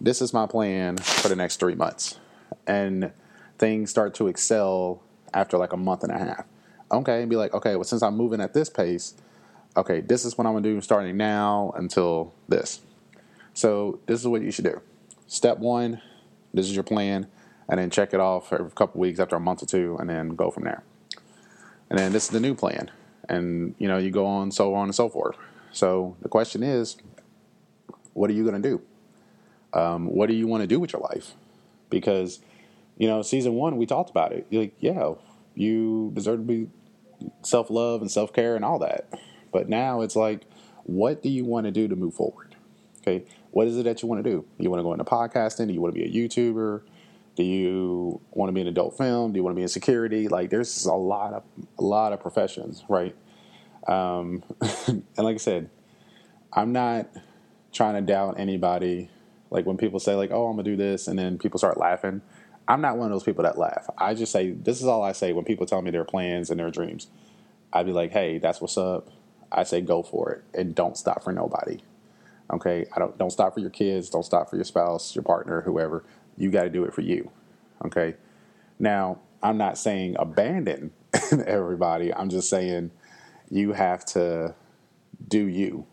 This 0.00 0.20
is 0.20 0.32
my 0.32 0.46
plan 0.46 0.98
for 0.98 1.28
the 1.28 1.36
next 1.36 1.58
three 1.58 1.74
months. 1.74 2.18
And 2.66 3.12
things 3.58 3.90
start 3.90 4.14
to 4.14 4.28
excel 4.28 5.02
after 5.34 5.58
like 5.58 5.72
a 5.72 5.76
month 5.76 6.02
and 6.02 6.12
a 6.12 6.18
half. 6.18 6.44
Okay, 6.90 7.20
and 7.20 7.30
be 7.30 7.36
like, 7.36 7.52
okay, 7.52 7.74
well, 7.74 7.84
since 7.84 8.02
I'm 8.02 8.16
moving 8.16 8.40
at 8.40 8.54
this 8.54 8.70
pace, 8.70 9.14
okay, 9.76 10.00
this 10.00 10.24
is 10.24 10.38
what 10.38 10.46
I'm 10.46 10.52
gonna 10.52 10.62
do 10.62 10.80
starting 10.80 11.16
now 11.16 11.72
until 11.76 12.32
this. 12.48 12.80
So 13.54 14.00
this 14.06 14.20
is 14.20 14.26
what 14.26 14.42
you 14.42 14.50
should 14.50 14.64
do. 14.64 14.80
Step 15.26 15.58
one, 15.58 16.00
this 16.54 16.66
is 16.66 16.74
your 16.74 16.84
plan, 16.84 17.26
and 17.68 17.80
then 17.80 17.90
check 17.90 18.14
it 18.14 18.20
off 18.20 18.52
every 18.52 18.70
couple 18.70 19.00
weeks 19.00 19.18
after 19.18 19.34
a 19.34 19.40
month 19.40 19.62
or 19.62 19.66
two, 19.66 19.96
and 19.98 20.08
then 20.08 20.36
go 20.36 20.50
from 20.50 20.64
there. 20.64 20.84
And 21.90 21.98
then 21.98 22.12
this 22.12 22.24
is 22.24 22.30
the 22.30 22.40
new 22.40 22.54
plan, 22.54 22.90
and 23.28 23.74
you 23.78 23.88
know 23.88 23.98
you 23.98 24.10
go 24.10 24.26
on 24.26 24.50
so 24.50 24.74
on 24.74 24.84
and 24.84 24.94
so 24.94 25.08
forth. 25.08 25.36
So 25.72 26.16
the 26.22 26.28
question 26.28 26.62
is, 26.62 26.96
what 28.12 28.30
are 28.30 28.32
you 28.32 28.44
gonna 28.44 28.60
do? 28.60 28.80
Um, 29.72 30.06
what 30.06 30.28
do 30.28 30.34
you 30.34 30.46
want 30.46 30.62
to 30.62 30.66
do 30.66 30.80
with 30.80 30.92
your 30.92 31.02
life? 31.02 31.34
Because 31.90 32.40
you 32.96 33.08
know, 33.08 33.22
season 33.22 33.54
one 33.54 33.76
we 33.76 33.86
talked 33.86 34.10
about 34.10 34.32
it. 34.32 34.46
You're 34.50 34.62
like, 34.62 34.74
yeah, 34.80 35.12
you 35.54 36.10
deserve 36.14 36.38
to 36.40 36.44
be 36.44 36.68
self 37.42 37.70
love 37.70 38.00
and 38.00 38.10
self 38.10 38.32
care 38.32 38.56
and 38.56 38.64
all 38.64 38.78
that. 38.80 39.06
But 39.52 39.68
now 39.68 40.00
it's 40.00 40.16
like, 40.16 40.42
what 40.84 41.22
do 41.22 41.28
you 41.28 41.44
want 41.44 41.66
to 41.66 41.70
do 41.70 41.88
to 41.88 41.96
move 41.96 42.14
forward? 42.14 42.56
Okay, 43.00 43.24
what 43.50 43.66
is 43.66 43.76
it 43.76 43.84
that 43.84 44.02
you 44.02 44.08
want 44.08 44.24
to 44.24 44.30
do? 44.30 44.44
You 44.58 44.70
want 44.70 44.80
to 44.80 44.84
go 44.84 44.92
into 44.92 45.04
podcasting? 45.04 45.68
Do 45.68 45.74
you 45.74 45.80
want 45.80 45.94
to 45.94 46.00
be 46.00 46.06
a 46.06 46.28
YouTuber? 46.28 46.82
Do 47.36 47.44
you 47.44 48.20
want 48.32 48.48
to 48.48 48.52
be 48.52 48.62
an 48.62 48.66
adult 48.66 48.96
film? 48.96 49.32
Do 49.32 49.38
you 49.38 49.44
want 49.44 49.54
to 49.54 49.56
be 49.56 49.62
in 49.62 49.68
security? 49.68 50.28
Like, 50.28 50.50
there's 50.50 50.86
a 50.86 50.94
lot 50.94 51.34
of 51.34 51.42
a 51.78 51.82
lot 51.82 52.12
of 52.12 52.20
professions, 52.20 52.82
right? 52.88 53.14
Um, 53.86 54.42
and 54.88 55.04
like 55.18 55.34
I 55.34 55.38
said, 55.38 55.70
I'm 56.52 56.72
not 56.72 57.08
trying 57.72 57.94
to 57.94 58.00
doubt 58.00 58.40
anybody. 58.40 59.10
Like 59.50 59.66
when 59.66 59.76
people 59.76 60.00
say 60.00 60.14
like, 60.14 60.30
"Oh, 60.32 60.46
I'm 60.46 60.56
gonna 60.56 60.64
do 60.64 60.76
this," 60.76 61.08
and 61.08 61.18
then 61.18 61.38
people 61.38 61.58
start 61.58 61.78
laughing. 61.78 62.22
I'm 62.66 62.80
not 62.80 62.96
one 62.96 63.06
of 63.06 63.12
those 63.12 63.22
people 63.22 63.44
that 63.44 63.58
laugh. 63.58 63.88
I 63.96 64.14
just 64.14 64.32
say 64.32 64.50
this 64.50 64.80
is 64.80 64.86
all 64.86 65.02
I 65.02 65.12
say 65.12 65.32
when 65.32 65.44
people 65.44 65.66
tell 65.66 65.82
me 65.82 65.90
their 65.90 66.04
plans 66.04 66.50
and 66.50 66.58
their 66.58 66.70
dreams. 66.70 67.08
I'd 67.72 67.86
be 67.86 67.92
like, 67.92 68.10
"Hey, 68.12 68.38
that's 68.38 68.60
what's 68.60 68.78
up." 68.78 69.08
I 69.52 69.62
say 69.62 69.80
go 69.80 70.02
for 70.02 70.32
it 70.32 70.44
and 70.58 70.74
don't 70.74 70.96
stop 70.96 71.22
for 71.22 71.32
nobody. 71.32 71.78
Okay, 72.52 72.86
I 72.94 72.98
don't 72.98 73.16
don't 73.18 73.30
stop 73.30 73.54
for 73.54 73.60
your 73.60 73.70
kids, 73.70 74.10
don't 74.10 74.24
stop 74.24 74.50
for 74.50 74.56
your 74.56 74.64
spouse, 74.64 75.14
your 75.14 75.22
partner, 75.22 75.62
whoever. 75.62 76.04
You 76.36 76.50
got 76.50 76.64
to 76.64 76.70
do 76.70 76.84
it 76.84 76.94
for 76.94 77.00
you. 77.00 77.30
Okay. 77.84 78.14
Now, 78.78 79.20
I'm 79.42 79.58
not 79.58 79.78
saying 79.78 80.16
abandon 80.18 80.92
everybody. 81.46 82.12
I'm 82.12 82.28
just 82.28 82.50
saying 82.50 82.90
you 83.50 83.72
have 83.72 84.04
to 84.06 84.54
do 85.28 85.46
you, 85.46 85.86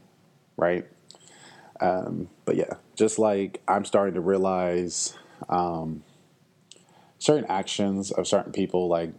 right? 0.58 0.86
Um, 1.80 2.30
but 2.46 2.56
yeah, 2.56 2.76
just 2.96 3.20
like 3.20 3.62
I'm 3.68 3.86
starting 3.86 4.16
to 4.16 4.22
realize 4.22 5.16
um, 5.50 6.04
certain 7.20 7.46
actions 7.50 8.12
of 8.12 8.28
certain 8.28 8.52
people, 8.52 8.88
like 8.88 9.14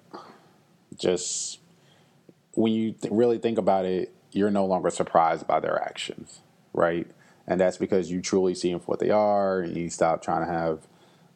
just 0.96 1.60
when 2.52 2.72
you 2.72 2.92
th- 2.92 3.12
really 3.12 3.38
think 3.38 3.58
about 3.58 3.84
it, 3.84 4.14
you're 4.32 4.50
no 4.50 4.64
longer 4.66 4.90
surprised 4.90 5.46
by 5.46 5.60
their 5.60 5.80
actions, 5.80 6.40
right? 6.72 7.06
And 7.46 7.60
that's 7.60 7.76
because 7.76 8.10
you 8.10 8.20
truly 8.20 8.54
see 8.54 8.70
them 8.70 8.80
for 8.80 8.86
what 8.86 9.00
they 9.00 9.10
are, 9.10 9.60
and 9.60 9.76
you 9.76 9.90
stop 9.90 10.22
trying 10.22 10.46
to 10.46 10.52
have 10.52 10.86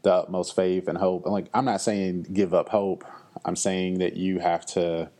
the 0.09 0.14
utmost 0.14 0.57
faith 0.57 0.88
and 0.88 0.97
hope. 0.97 1.27
And 1.27 1.35
like, 1.35 1.49
I'm 1.53 1.66
not 1.66 1.83
saying 1.83 2.29
give 2.33 2.55
up 2.55 2.71
hope. 2.71 3.05
I'm 3.44 3.57
saying 3.57 3.99
that 3.99 4.16
you 4.16 4.38
have 4.38 4.64
to 4.68 5.11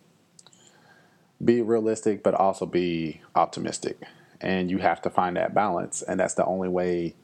be 1.45 1.61
realistic, 1.61 2.23
but 2.23 2.33
also 2.33 2.65
be 2.65 3.21
optimistic, 3.35 4.01
and 4.41 4.71
you 4.71 4.79
have 4.79 5.03
to 5.03 5.11
find 5.11 5.37
that 5.37 5.53
balance. 5.53 6.01
And 6.01 6.19
that's 6.19 6.33
the 6.35 6.45
only 6.47 6.71
way 6.71 7.15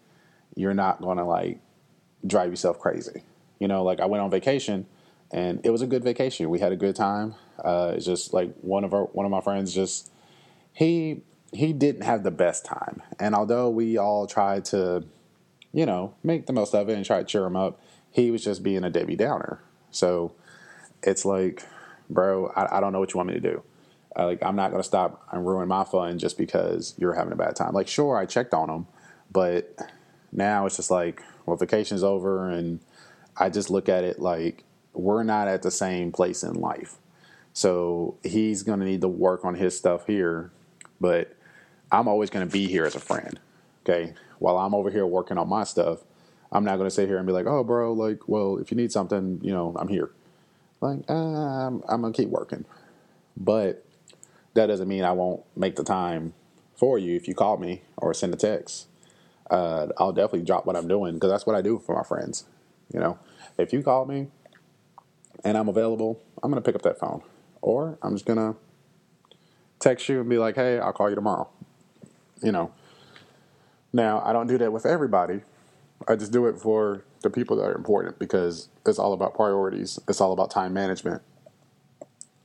you're 0.55 0.75
not 0.75 1.01
going 1.01 1.17
to 1.17 1.25
like 1.25 1.59
drive 2.27 2.51
yourself 2.51 2.79
crazy. 2.79 3.23
You 3.59 3.67
know, 3.67 3.83
like 3.83 3.99
I 3.99 4.05
went 4.05 4.23
on 4.23 4.31
vacation, 4.31 4.85
and 5.33 5.61
it 5.65 5.71
was 5.71 5.81
a 5.81 5.87
good 5.87 6.05
vacation. 6.05 6.51
We 6.51 6.61
had 6.61 6.71
a 6.71 6.77
good 6.77 6.95
time. 6.95 7.35
Uh, 7.65 7.95
it's 7.97 8.05
just 8.05 8.35
like 8.35 8.55
one 8.61 8.85
of 8.85 8.93
our 8.93 9.05
one 9.05 9.25
of 9.25 9.33
my 9.33 9.41
friends 9.41 9.75
just 9.75 10.13
he 10.75 11.23
he 11.51 11.73
didn't 11.73 12.03
have 12.03 12.25
the 12.25 12.31
best 12.31 12.67
time. 12.67 13.01
And 13.19 13.35
although 13.35 13.71
we 13.71 13.97
all 13.97 14.27
tried 14.27 14.67
to, 14.67 15.05
you 15.75 15.85
know, 15.85 16.15
make 16.23 16.47
the 16.47 16.53
most 16.53 16.75
of 16.75 16.89
it 16.89 16.95
and 16.95 17.05
try 17.05 17.19
to 17.19 17.25
cheer 17.25 17.45
him 17.45 17.57
up, 17.57 17.81
he 18.13 18.31
was 18.31 18.45
just 18.45 18.63
being 18.63 18.85
a 18.85 18.91
Debbie 18.91 19.17
Downer. 19.17 19.61
So 19.91 20.33
it's 21.03 21.25
like, 21.25 21.65
bro, 22.09 22.53
I, 22.55 22.79
I 22.79 22.81
don't 22.81 22.93
know 22.93 23.01
what 23.01 23.13
you 23.13 23.19
want 23.19 23.29
me 23.29 23.35
to 23.35 23.41
do. 23.41 23.63
Like, 24.17 24.41
I'm 24.45 24.55
not 24.55 24.71
going 24.71 24.81
to 24.81 24.87
stop 24.87 25.27
and 25.33 25.45
ruin 25.45 25.67
my 25.67 25.83
fun 25.83 26.19
just 26.21 26.39
because 26.39 26.95
you're 26.97 27.15
having 27.15 27.33
a 27.33 27.37
bad 27.37 27.57
time. 27.57 27.73
Like, 27.75 27.89
sure, 27.89 28.17
I 28.17 28.27
checked 28.27 28.55
on 28.55 28.71
him, 28.71 28.87
but 29.33 29.77
now 30.31 30.67
it's 30.67 30.77
just 30.77 30.93
like, 30.93 31.21
well, 31.45 31.57
vacation's 31.57 32.05
over, 32.05 32.49
and 32.49 32.79
I 33.37 33.51
just 33.51 33.71
look 33.71 33.89
at 33.89 34.05
it 34.05 34.21
like 34.21 34.63
we're 34.93 35.25
not 35.25 35.49
at 35.49 35.63
the 35.63 35.73
same 35.73 36.13
place 36.13 36.45
in 36.45 36.55
life. 36.55 36.95
So 37.53 38.17
he's 38.23 38.63
going 38.63 38.79
to 38.79 38.87
need 38.87 39.01
to 39.01 39.09
work 39.09 39.45
on 39.45 39.57
his 39.57 39.77
stuff 39.77 40.07
here, 40.07 40.53
but 41.01 41.37
I'm 41.91 42.07
always 42.07 42.31
going 42.31 42.47
to 42.47 42.53
be 42.53 42.69
here 42.69 42.85
as 42.85 42.95
a 42.95 43.01
friend. 43.01 43.41
Okay. 43.83 44.15
While 44.45 44.59
I'm 44.59 44.75
over 44.75 44.91
here 44.91 45.07
working 45.07 45.39
on 45.39 45.49
my 45.49 45.65
stuff, 45.65 46.01
I'm 46.53 46.65
not 46.65 46.77
going 46.77 46.87
to 46.87 46.95
sit 46.95 47.09
here 47.09 47.17
and 47.17 47.27
be 47.27 47.33
like, 47.33 47.47
oh, 47.47 47.65
bro, 47.65 47.95
like, 47.95 48.29
well, 48.29 48.59
if 48.59 48.71
you 48.71 48.77
need 48.77 48.93
something, 48.93 49.41
you 49.43 49.51
know, 49.51 49.75
I'm 49.79 49.89
here. 49.89 50.11
Like, 50.83 50.99
uh, 51.09 51.15
I'm, 51.15 51.83
I'm 51.89 52.03
going 52.03 52.13
to 52.13 52.23
keep 52.23 52.29
working. 52.29 52.67
But 53.39 53.87
that 54.53 54.67
doesn't 54.67 54.87
mean 54.87 55.03
I 55.03 55.13
won't 55.13 55.43
make 55.57 55.77
the 55.77 55.83
time 55.83 56.35
for 56.77 56.99
you 56.99 57.17
if 57.17 57.27
you 57.27 57.35
call 57.35 57.57
me 57.57 57.85
or 57.97 58.13
send 58.13 58.35
a 58.35 58.37
text. 58.37 58.87
Uh, 59.51 59.87
I'll 59.97 60.13
definitely 60.13 60.43
drop 60.43 60.67
what 60.67 60.77
I'm 60.77 60.89
doing 60.89 61.15
because 61.15 61.31
that's 61.31 61.47
what 61.47 61.57
I 61.57 61.63
do 61.63 61.79
for 61.79 61.97
my 61.97 62.03
friends. 62.03 62.45
You 62.93 63.01
know, 63.01 63.19
if 63.57 63.73
you 63.73 63.83
call 63.83 64.05
me 64.05 64.27
and 65.43 65.57
I'm 65.57 65.71
available, 65.71 66.21
I'm 66.43 66.51
going 66.51 66.63
to 66.63 66.67
pick 66.67 66.75
up 66.75 66.83
that 66.83 66.99
phone. 66.99 67.23
Or 67.63 67.99
I'm 68.03 68.15
just 68.15 68.27
going 68.27 68.39
to 68.39 68.59
text 69.79 70.07
you 70.11 70.21
and 70.21 70.29
be 70.29 70.37
like, 70.37 70.57
hey, 70.57 70.79
I'll 70.79 70.93
call 70.93 71.09
you 71.09 71.15
tomorrow 71.15 71.49
you 72.45 72.53
know. 72.53 72.71
Now, 73.95 74.21
I 74.25 74.33
don't 74.33 74.49
do 74.49 74.59
that 74.59 74.73
with 74.73 74.85
everybody. 74.85 75.43
I 76.09 76.17
just 76.17 76.33
do 76.33 76.47
it 76.49 76.59
for 76.59 77.05
the 77.23 77.31
people 77.31 77.57
that 77.59 77.63
are 77.63 77.77
important 77.77 78.19
because 78.19 78.69
it's 78.85 78.99
all 78.99 79.13
about 79.13 79.35
priorities. 79.35 80.01
It's 80.09 80.21
all 80.21 80.33
about 80.33 80.51
time 80.51 80.75
management. 80.75 81.23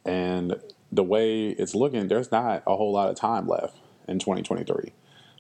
And 0.05 0.62
the 0.91 1.03
way 1.03 1.49
it's 1.49 1.73
looking, 1.73 2.07
there's 2.07 2.31
not 2.31 2.62
a 2.67 2.75
whole 2.75 2.93
lot 2.93 3.09
of 3.09 3.15
time 3.15 3.47
left 3.47 3.75
in 4.07 4.19
2023. 4.19 4.93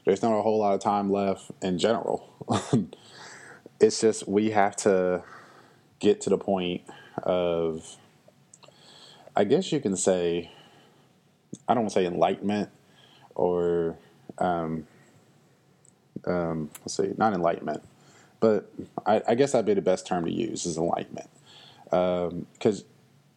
There's 0.03 0.23
not 0.23 0.33
a 0.35 0.41
whole 0.41 0.57
lot 0.57 0.73
of 0.73 0.81
time 0.81 1.11
left 1.11 1.51
in 1.61 1.77
general. 1.77 2.27
it's 3.79 4.01
just 4.01 4.27
we 4.27 4.49
have 4.49 4.75
to 4.77 5.23
get 5.99 6.21
to 6.21 6.31
the 6.31 6.39
point 6.39 6.81
of, 7.21 7.97
I 9.35 9.43
guess 9.43 9.71
you 9.71 9.79
can 9.79 9.95
say, 9.95 10.51
I 11.67 11.75
don't 11.75 11.83
want 11.83 11.93
to 11.93 11.99
say 11.99 12.07
enlightenment 12.07 12.71
or 13.35 13.95
um, 14.39 14.87
um, 16.25 16.69
let's 16.81 16.95
see, 16.95 17.13
not 17.17 17.33
enlightenment, 17.33 17.83
but 18.39 18.71
I, 19.05 19.21
I, 19.27 19.35
guess 19.35 19.51
that'd 19.51 19.65
be 19.65 19.73
the 19.73 19.81
best 19.81 20.07
term 20.07 20.25
to 20.25 20.31
use 20.31 20.65
is 20.65 20.77
enlightenment, 20.77 21.29
because 21.85 22.81
um, 22.81 22.85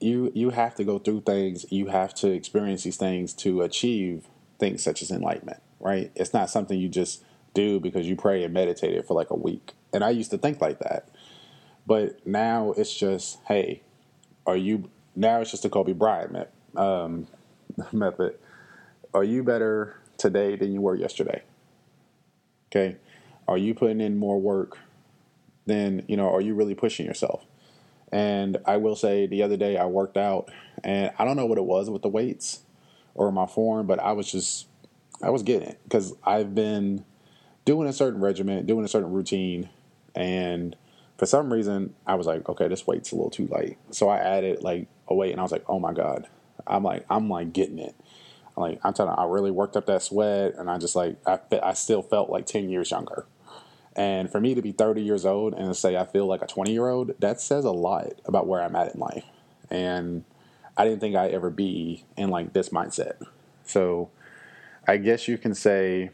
you 0.01 0.31
you 0.35 0.51
have 0.51 0.75
to 0.77 0.85
go 0.85 0.99
through 0.99 1.23
things, 1.23 1.67
you 1.71 1.87
have 1.87 2.15
to 2.17 2.31
experience 2.31 2.85
these 2.85 2.97
things 2.97 3.33
to 3.35 3.63
achieve 3.63 4.27
things 4.59 4.83
such 4.83 5.03
as 5.03 5.11
enlightenment, 5.11 5.61
right? 5.81 6.11
It's 6.15 6.33
not 6.33 6.51
something 6.51 6.79
you 6.79 6.89
just 6.89 7.25
do 7.55 7.81
because 7.81 8.07
you 8.07 8.17
pray 8.17 8.45
and 8.45 8.55
meditate 8.55 8.95
it 8.95 9.07
for 9.07 9.15
like 9.15 9.31
a 9.31 9.37
week. 9.37 9.73
And 9.93 10.03
I 10.03 10.11
used 10.11 10.31
to 10.31 10.39
think 10.39 10.61
like 10.61 10.79
that, 10.79 11.09
but 11.87 12.27
now 12.27 12.73
it's 12.77 12.95
just, 12.95 13.39
hey, 13.49 13.83
are 14.47 14.57
you? 14.57 14.91
Now 15.15 15.41
it's 15.41 15.51
just 15.51 15.65
a 15.65 15.69
Kobe 15.69 15.93
Bryant 15.93 16.49
um, 16.77 17.27
method. 17.93 18.37
Are 19.15 19.25
you 19.25 19.43
better 19.43 19.97
today 20.17 20.57
than 20.57 20.73
you 20.73 20.81
were 20.81 20.95
yesterday? 20.95 21.43
Okay. 22.73 22.97
Are 23.47 23.59
you 23.59 23.75
putting 23.75 24.01
in 24.01 24.17
more 24.17 24.41
work 24.41 24.79
than, 25.67 26.05
you 26.09 26.17
know, 26.17 26.35
are 26.35 26.41
you 26.41 26.55
really 26.55 26.75
pushing 26.75 27.05
yourself? 27.05 27.45
And 28.11 28.57
I 28.65 28.79
will 28.79 28.97
say 28.97 29.27
the 29.27 29.43
other 29.43 29.59
day 29.59 29.77
I 29.77 29.85
worked 29.85 30.17
out 30.17 30.51
and 30.83 31.13
I 31.19 31.27
don't 31.27 31.37
know 31.37 31.45
what 31.45 31.59
it 31.59 31.65
was 31.65 31.91
with 31.91 32.01
the 32.01 32.09
weights 32.09 32.61
or 33.15 33.31
my 33.31 33.45
form, 33.45 33.87
but 33.87 33.99
I 33.99 34.13
was 34.13 34.33
just, 34.33 34.69
I 35.23 35.29
was 35.29 35.43
getting 35.43 35.69
it 35.69 35.81
because 35.85 36.15
I've 36.25 36.55
been 36.55 37.05
doing 37.67 37.87
a 37.87 37.93
certain 37.93 38.23
regimen, 38.23 38.65
doing 38.65 38.87
a 38.87 38.89
certain 38.89 39.13
routine. 39.13 39.69
And 40.15 40.75
for 41.19 41.27
some 41.27 41.53
reason, 41.53 41.95
I 42.07 42.15
was 42.15 42.27
like, 42.27 42.49
okay, 42.49 42.69
this 42.69 42.87
weight's 42.87 43.13
a 43.13 43.17
little 43.17 43.31
too 43.31 43.49
light. 43.49 43.77
So 43.91 44.09
I 44.09 44.17
added 44.17 44.63
like 44.63 44.89
a 45.09 45.15
weight 45.15 45.33
and 45.33 45.41
I 45.41 45.43
was 45.43 45.53
like, 45.53 45.65
oh 45.69 45.79
my 45.79 45.93
God. 45.93 46.27
I'm 46.67 46.85
like, 46.85 47.05
I'm 47.11 47.29
like 47.29 47.53
getting 47.53 47.79
it. 47.79 47.95
Like 48.57 48.81
I'm 48.85 48.93
telling 48.93 49.13
you, 49.13 49.23
I 49.23 49.27
really 49.27 49.51
worked 49.51 49.77
up 49.77 49.87
that 49.87 50.03
sweat, 50.03 50.55
and 50.57 50.71
I 50.71 50.79
just 50.79 50.95
like 50.97 51.17
I 51.27 51.39
I 51.63 51.73
still 51.75 52.03
felt 52.03 52.31
like 52.31 52.47
ten 52.47 52.69
years 52.69 52.91
younger, 52.91 53.27
And 53.95 54.31
for 54.31 54.41
me 54.41 54.55
to 54.55 54.63
be 54.63 54.73
30 54.73 55.03
years 55.03 55.25
old 55.25 55.55
and 55.55 55.77
say 55.77 55.97
I 55.97 56.05
feel 56.05 56.27
like 56.27 56.43
a 56.43 56.47
20 56.47 56.73
year 56.73 56.89
old, 56.89 57.15
that 57.21 57.41
says 57.41 57.65
a 57.65 57.71
lot 57.71 58.13
about 58.25 58.47
where 58.47 58.63
I'm 58.63 58.77
at 58.77 58.95
in 58.95 59.01
life. 59.01 59.25
And 59.71 60.25
I 60.77 60.85
didn't 60.85 61.01
think 61.01 61.17
I'd 61.17 61.33
ever 61.33 61.51
be 61.51 62.05
in 62.17 62.31
like 62.31 62.53
this 62.53 62.71
mindset. 62.71 63.23
So 63.65 64.11
I 64.87 64.97
guess 64.97 65.29
you 65.29 65.39
can 65.39 65.55
say 65.55 66.11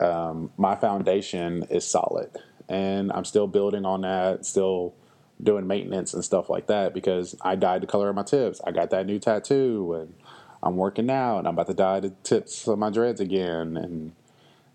um, 0.00 0.50
my 0.56 0.74
foundation 0.74 1.64
is 1.70 1.86
solid 1.86 2.30
and 2.68 3.12
I'm 3.12 3.24
still 3.24 3.46
building 3.46 3.84
on 3.84 4.02
that, 4.02 4.44
still 4.44 4.94
doing 5.42 5.66
maintenance 5.66 6.14
and 6.14 6.24
stuff 6.24 6.50
like 6.50 6.66
that 6.66 6.92
because 6.94 7.36
I 7.42 7.54
dyed 7.54 7.82
the 7.82 7.86
color 7.86 8.08
of 8.08 8.16
my 8.16 8.24
tips. 8.24 8.60
I 8.66 8.72
got 8.72 8.90
that 8.90 9.06
new 9.06 9.18
tattoo 9.18 9.94
and 9.94 10.14
I'm 10.62 10.76
working 10.76 11.10
out 11.10 11.38
and 11.38 11.48
I'm 11.48 11.54
about 11.54 11.68
to 11.68 11.74
dye 11.74 12.00
the 12.00 12.10
tips 12.22 12.66
of 12.66 12.78
my 12.78 12.90
dreads 12.90 13.20
again. 13.20 13.76
And, 13.76 14.12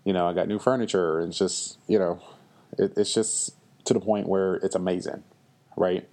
you 0.04 0.12
know, 0.12 0.26
I 0.26 0.32
got 0.32 0.48
new 0.48 0.58
furniture. 0.58 1.20
And 1.20 1.28
it's 1.28 1.38
just, 1.38 1.78
you 1.86 1.98
know, 1.98 2.22
it, 2.78 2.94
it's 2.96 3.12
just 3.12 3.54
to 3.84 3.94
the 3.94 4.00
point 4.00 4.28
where 4.28 4.54
it's 4.56 4.74
amazing, 4.74 5.22
right? 5.76 6.08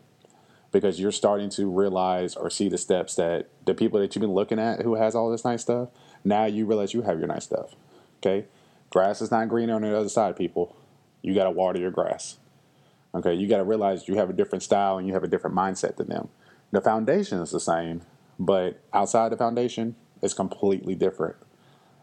Because 0.71 0.99
you're 0.99 1.11
starting 1.11 1.49
to 1.51 1.69
realize 1.69 2.35
or 2.35 2.49
see 2.49 2.69
the 2.69 2.77
steps 2.77 3.15
that 3.15 3.49
the 3.65 3.73
people 3.73 3.99
that 3.99 4.15
you've 4.15 4.21
been 4.21 4.33
looking 4.33 4.59
at 4.59 4.81
who 4.81 4.95
has 4.95 5.15
all 5.15 5.31
this 5.31 5.45
nice 5.45 5.61
stuff, 5.61 5.89
now 6.23 6.45
you 6.45 6.65
realize 6.65 6.93
you 6.93 7.01
have 7.03 7.19
your 7.19 7.27
nice 7.27 7.45
stuff. 7.45 7.75
Okay? 8.17 8.45
Grass 8.89 9.21
is 9.21 9.31
not 9.31 9.47
greener 9.47 9.75
on 9.75 9.81
the 9.81 9.97
other 9.97 10.09
side, 10.09 10.35
people. 10.35 10.75
You 11.21 11.33
got 11.33 11.45
to 11.45 11.51
water 11.51 11.79
your 11.79 11.91
grass. 11.91 12.37
Okay, 13.13 13.33
you 13.33 13.47
got 13.47 13.57
to 13.57 13.63
realize 13.63 14.07
you 14.07 14.15
have 14.15 14.29
a 14.29 14.33
different 14.33 14.63
style 14.63 14.97
and 14.97 15.07
you 15.07 15.13
have 15.13 15.23
a 15.23 15.27
different 15.27 15.55
mindset 15.55 15.97
than 15.97 16.07
them. 16.07 16.29
The 16.71 16.81
foundation 16.81 17.39
is 17.39 17.51
the 17.51 17.59
same, 17.59 18.01
but 18.41 18.81
outside 18.91 19.31
the 19.31 19.37
foundation, 19.37 19.95
it's 20.23 20.33
completely 20.33 20.95
different. 20.95 21.35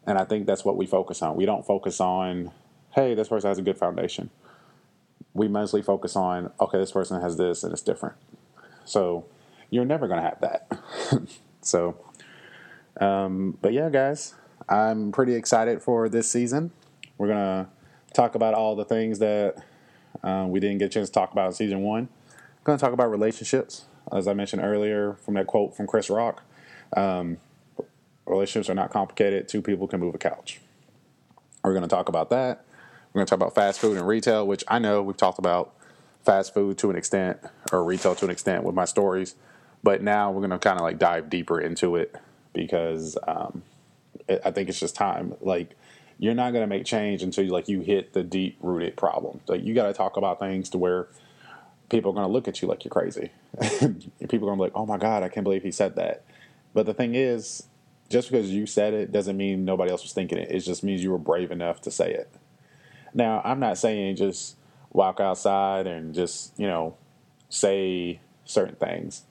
And 0.06 0.16
I 0.16 0.24
think 0.24 0.46
that's 0.46 0.64
what 0.64 0.76
we 0.76 0.86
focus 0.86 1.20
on. 1.20 1.34
We 1.34 1.44
don't 1.44 1.66
focus 1.66 2.00
on, 2.00 2.52
hey, 2.94 3.16
this 3.16 3.26
person 3.26 3.48
has 3.48 3.58
a 3.58 3.62
good 3.62 3.76
foundation. 3.76 4.30
We 5.34 5.48
mostly 5.48 5.82
focus 5.82 6.14
on, 6.14 6.52
okay, 6.60 6.78
this 6.78 6.92
person 6.92 7.20
has 7.20 7.36
this 7.36 7.64
and 7.64 7.72
it's 7.72 7.82
different. 7.82 8.14
So 8.84 9.26
you're 9.68 9.84
never 9.84 10.06
going 10.06 10.22
to 10.22 10.28
have 10.28 10.40
that. 10.40 11.28
so, 11.60 11.98
um, 13.00 13.58
but 13.60 13.72
yeah, 13.72 13.90
guys, 13.90 14.34
I'm 14.68 15.10
pretty 15.10 15.34
excited 15.34 15.82
for 15.82 16.08
this 16.08 16.30
season. 16.30 16.70
We're 17.18 17.26
going 17.28 17.64
to 17.64 17.68
talk 18.14 18.36
about 18.36 18.54
all 18.54 18.76
the 18.76 18.84
things 18.84 19.18
that 19.18 19.56
uh, 20.22 20.46
we 20.48 20.60
didn't 20.60 20.78
get 20.78 20.86
a 20.86 20.88
chance 20.88 21.08
to 21.08 21.12
talk 21.12 21.32
about 21.32 21.48
in 21.48 21.52
season 21.54 21.82
one. 21.82 22.08
I'm 22.30 22.62
going 22.62 22.78
to 22.78 22.84
talk 22.84 22.92
about 22.92 23.10
relationships, 23.10 23.86
as 24.12 24.28
I 24.28 24.34
mentioned 24.34 24.62
earlier 24.62 25.14
from 25.24 25.34
that 25.34 25.46
quote 25.46 25.76
from 25.76 25.86
Chris 25.86 26.10
Rock. 26.10 26.42
Um, 26.96 27.38
relationships 28.26 28.70
are 28.70 28.74
not 28.74 28.90
complicated. 28.90 29.48
Two 29.48 29.62
people 29.62 29.88
can 29.88 30.00
move 30.00 30.14
a 30.14 30.18
couch. 30.18 30.60
We're 31.64 31.72
going 31.72 31.82
to 31.82 31.88
talk 31.88 32.08
about 32.08 32.30
that. 32.30 32.64
We're 33.12 33.20
going 33.20 33.26
to 33.26 33.30
talk 33.30 33.38
about 33.38 33.54
fast 33.54 33.80
food 33.80 33.96
and 33.96 34.06
retail, 34.06 34.46
which 34.46 34.64
I 34.68 34.78
know 34.78 35.02
we've 35.02 35.16
talked 35.16 35.38
about 35.38 35.74
fast 36.24 36.52
food 36.52 36.78
to 36.78 36.90
an 36.90 36.96
extent 36.96 37.38
or 37.72 37.82
retail 37.82 38.14
to 38.14 38.24
an 38.24 38.30
extent 38.30 38.64
with 38.64 38.74
my 38.74 38.84
stories, 38.84 39.34
but 39.82 40.02
now 40.02 40.30
we're 40.30 40.40
going 40.40 40.50
to 40.50 40.58
kind 40.58 40.78
of 40.78 40.82
like 40.82 40.98
dive 40.98 41.30
deeper 41.30 41.60
into 41.60 41.96
it 41.96 42.14
because 42.52 43.16
um, 43.26 43.62
it, 44.28 44.42
I 44.44 44.50
think 44.50 44.68
it's 44.68 44.80
just 44.80 44.94
time. 44.94 45.34
Like 45.40 45.76
you're 46.18 46.34
not 46.34 46.52
going 46.52 46.62
to 46.62 46.66
make 46.66 46.84
change 46.84 47.22
until 47.22 47.44
you 47.44 47.50
like 47.50 47.68
you 47.68 47.80
hit 47.80 48.12
the 48.12 48.22
deep 48.22 48.58
rooted 48.60 48.96
problem. 48.96 49.40
Like 49.46 49.64
you 49.64 49.74
got 49.74 49.86
to 49.86 49.92
talk 49.92 50.16
about 50.16 50.38
things 50.38 50.68
to 50.70 50.78
where 50.78 51.08
people 51.88 52.10
are 52.10 52.14
going 52.14 52.26
to 52.26 52.32
look 52.32 52.48
at 52.48 52.60
you 52.62 52.68
like 52.68 52.84
you're 52.84 52.90
crazy. 52.90 53.30
people 53.60 53.78
are 53.80 53.98
going 54.18 54.28
to 54.28 54.56
be 54.56 54.60
like, 54.60 54.72
"Oh 54.74 54.86
my 54.86 54.98
god, 54.98 55.22
I 55.22 55.28
can't 55.28 55.44
believe 55.44 55.62
he 55.62 55.70
said 55.70 55.96
that." 55.96 56.24
But 56.74 56.86
the 56.86 56.94
thing 56.94 57.14
is, 57.14 57.66
just 58.08 58.30
because 58.30 58.50
you 58.50 58.66
said 58.66 58.94
it 58.94 59.12
doesn't 59.12 59.36
mean 59.36 59.64
nobody 59.64 59.90
else 59.90 60.02
was 60.02 60.12
thinking 60.12 60.38
it. 60.38 60.50
It 60.50 60.60
just 60.60 60.82
means 60.84 61.02
you 61.02 61.10
were 61.10 61.18
brave 61.18 61.50
enough 61.50 61.80
to 61.82 61.90
say 61.90 62.12
it. 62.12 62.30
Now, 63.14 63.40
I'm 63.44 63.60
not 63.60 63.78
saying 63.78 64.16
just 64.16 64.56
walk 64.92 65.20
outside 65.20 65.86
and 65.86 66.14
just 66.14 66.58
you 66.58 66.66
know 66.66 66.96
say 67.48 68.20
certain 68.44 68.76
things. 68.76 69.22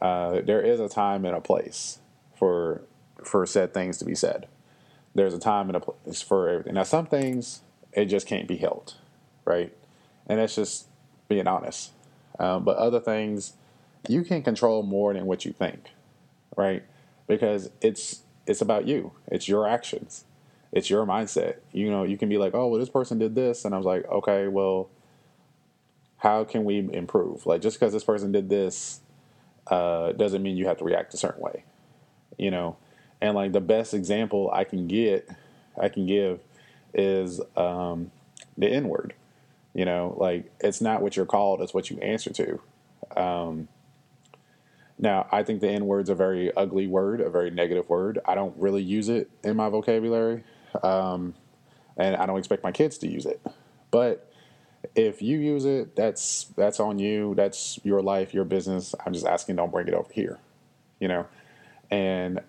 Uh, 0.00 0.40
there 0.40 0.62
is 0.62 0.80
a 0.80 0.88
time 0.88 1.24
and 1.24 1.36
a 1.36 1.40
place 1.40 1.98
for 2.34 2.82
for 3.24 3.46
said 3.46 3.72
things 3.72 3.98
to 3.98 4.04
be 4.04 4.14
said 4.14 4.48
there's 5.14 5.34
a 5.34 5.38
time 5.38 5.68
and 5.68 5.76
a 5.76 5.80
place 5.80 6.22
for 6.22 6.48
everything. 6.48 6.74
Now, 6.74 6.82
some 6.84 7.06
things 7.06 7.60
it 7.92 8.06
just 8.06 8.26
can't 8.26 8.48
be 8.48 8.56
helped, 8.56 8.96
right? 9.44 9.72
And 10.26 10.38
that's 10.38 10.54
just 10.54 10.86
being 11.28 11.46
honest. 11.46 11.90
Um, 12.38 12.64
but 12.64 12.76
other 12.76 13.00
things 13.00 13.54
you 14.08 14.22
can 14.22 14.42
control 14.42 14.82
more 14.82 15.12
than 15.14 15.26
what 15.26 15.44
you 15.44 15.52
think, 15.52 15.90
right? 16.56 16.82
Because 17.26 17.70
it's 17.80 18.22
it's 18.46 18.60
about 18.60 18.86
you. 18.86 19.12
It's 19.28 19.48
your 19.48 19.68
actions. 19.68 20.24
It's 20.72 20.90
your 20.90 21.06
mindset. 21.06 21.56
You 21.72 21.90
know, 21.90 22.02
you 22.02 22.16
can 22.16 22.28
be 22.28 22.38
like, 22.38 22.54
oh, 22.54 22.68
well, 22.68 22.80
this 22.80 22.88
person 22.88 23.18
did 23.18 23.34
this, 23.34 23.64
and 23.64 23.74
I 23.74 23.78
was 23.78 23.86
like, 23.86 24.08
okay, 24.08 24.48
well, 24.48 24.88
how 26.16 26.44
can 26.44 26.64
we 26.64 26.88
improve? 26.92 27.46
Like, 27.46 27.60
just 27.60 27.78
because 27.78 27.92
this 27.92 28.04
person 28.04 28.32
did 28.32 28.48
this 28.48 29.00
uh, 29.68 30.12
doesn't 30.12 30.42
mean 30.42 30.56
you 30.56 30.66
have 30.66 30.78
to 30.78 30.84
react 30.84 31.14
a 31.14 31.16
certain 31.16 31.42
way. 31.42 31.64
You 32.38 32.50
know, 32.50 32.76
and 33.20 33.34
like 33.34 33.52
the 33.52 33.60
best 33.60 33.94
example 33.94 34.50
I 34.52 34.64
can 34.64 34.88
get, 34.88 35.28
I 35.80 35.88
can 35.88 36.06
give, 36.06 36.40
is 36.94 37.40
um, 37.56 38.10
the 38.56 38.68
N 38.68 38.88
word. 38.88 39.14
You 39.74 39.84
know, 39.84 40.14
like 40.18 40.52
it's 40.60 40.80
not 40.80 41.02
what 41.02 41.16
you're 41.16 41.26
called; 41.26 41.60
it's 41.62 41.74
what 41.74 41.90
you 41.90 41.98
answer 41.98 42.32
to. 42.32 42.60
Um, 43.16 43.68
now, 44.98 45.26
I 45.32 45.42
think 45.42 45.60
the 45.60 45.68
N 45.68 45.86
word's 45.86 46.10
a 46.10 46.14
very 46.14 46.54
ugly 46.54 46.86
word, 46.86 47.20
a 47.20 47.30
very 47.30 47.50
negative 47.50 47.88
word. 47.88 48.20
I 48.24 48.34
don't 48.34 48.54
really 48.56 48.82
use 48.82 49.08
it 49.08 49.30
in 49.42 49.56
my 49.56 49.68
vocabulary, 49.68 50.44
um, 50.82 51.34
and 51.96 52.16
I 52.16 52.26
don't 52.26 52.38
expect 52.38 52.62
my 52.62 52.72
kids 52.72 52.98
to 52.98 53.08
use 53.08 53.26
it. 53.26 53.40
But 53.90 54.30
if 54.94 55.22
you 55.22 55.38
use 55.38 55.64
it, 55.64 55.96
that's 55.96 56.44
that's 56.56 56.80
on 56.80 56.98
you. 56.98 57.34
That's 57.34 57.80
your 57.84 58.02
life, 58.02 58.34
your 58.34 58.44
business. 58.44 58.94
I'm 59.04 59.12
just 59.12 59.26
asking, 59.26 59.56
don't 59.56 59.72
bring 59.72 59.88
it 59.88 59.94
over 59.94 60.12
here. 60.12 60.38
You 61.00 61.08
know, 61.08 61.26
and 61.90 62.40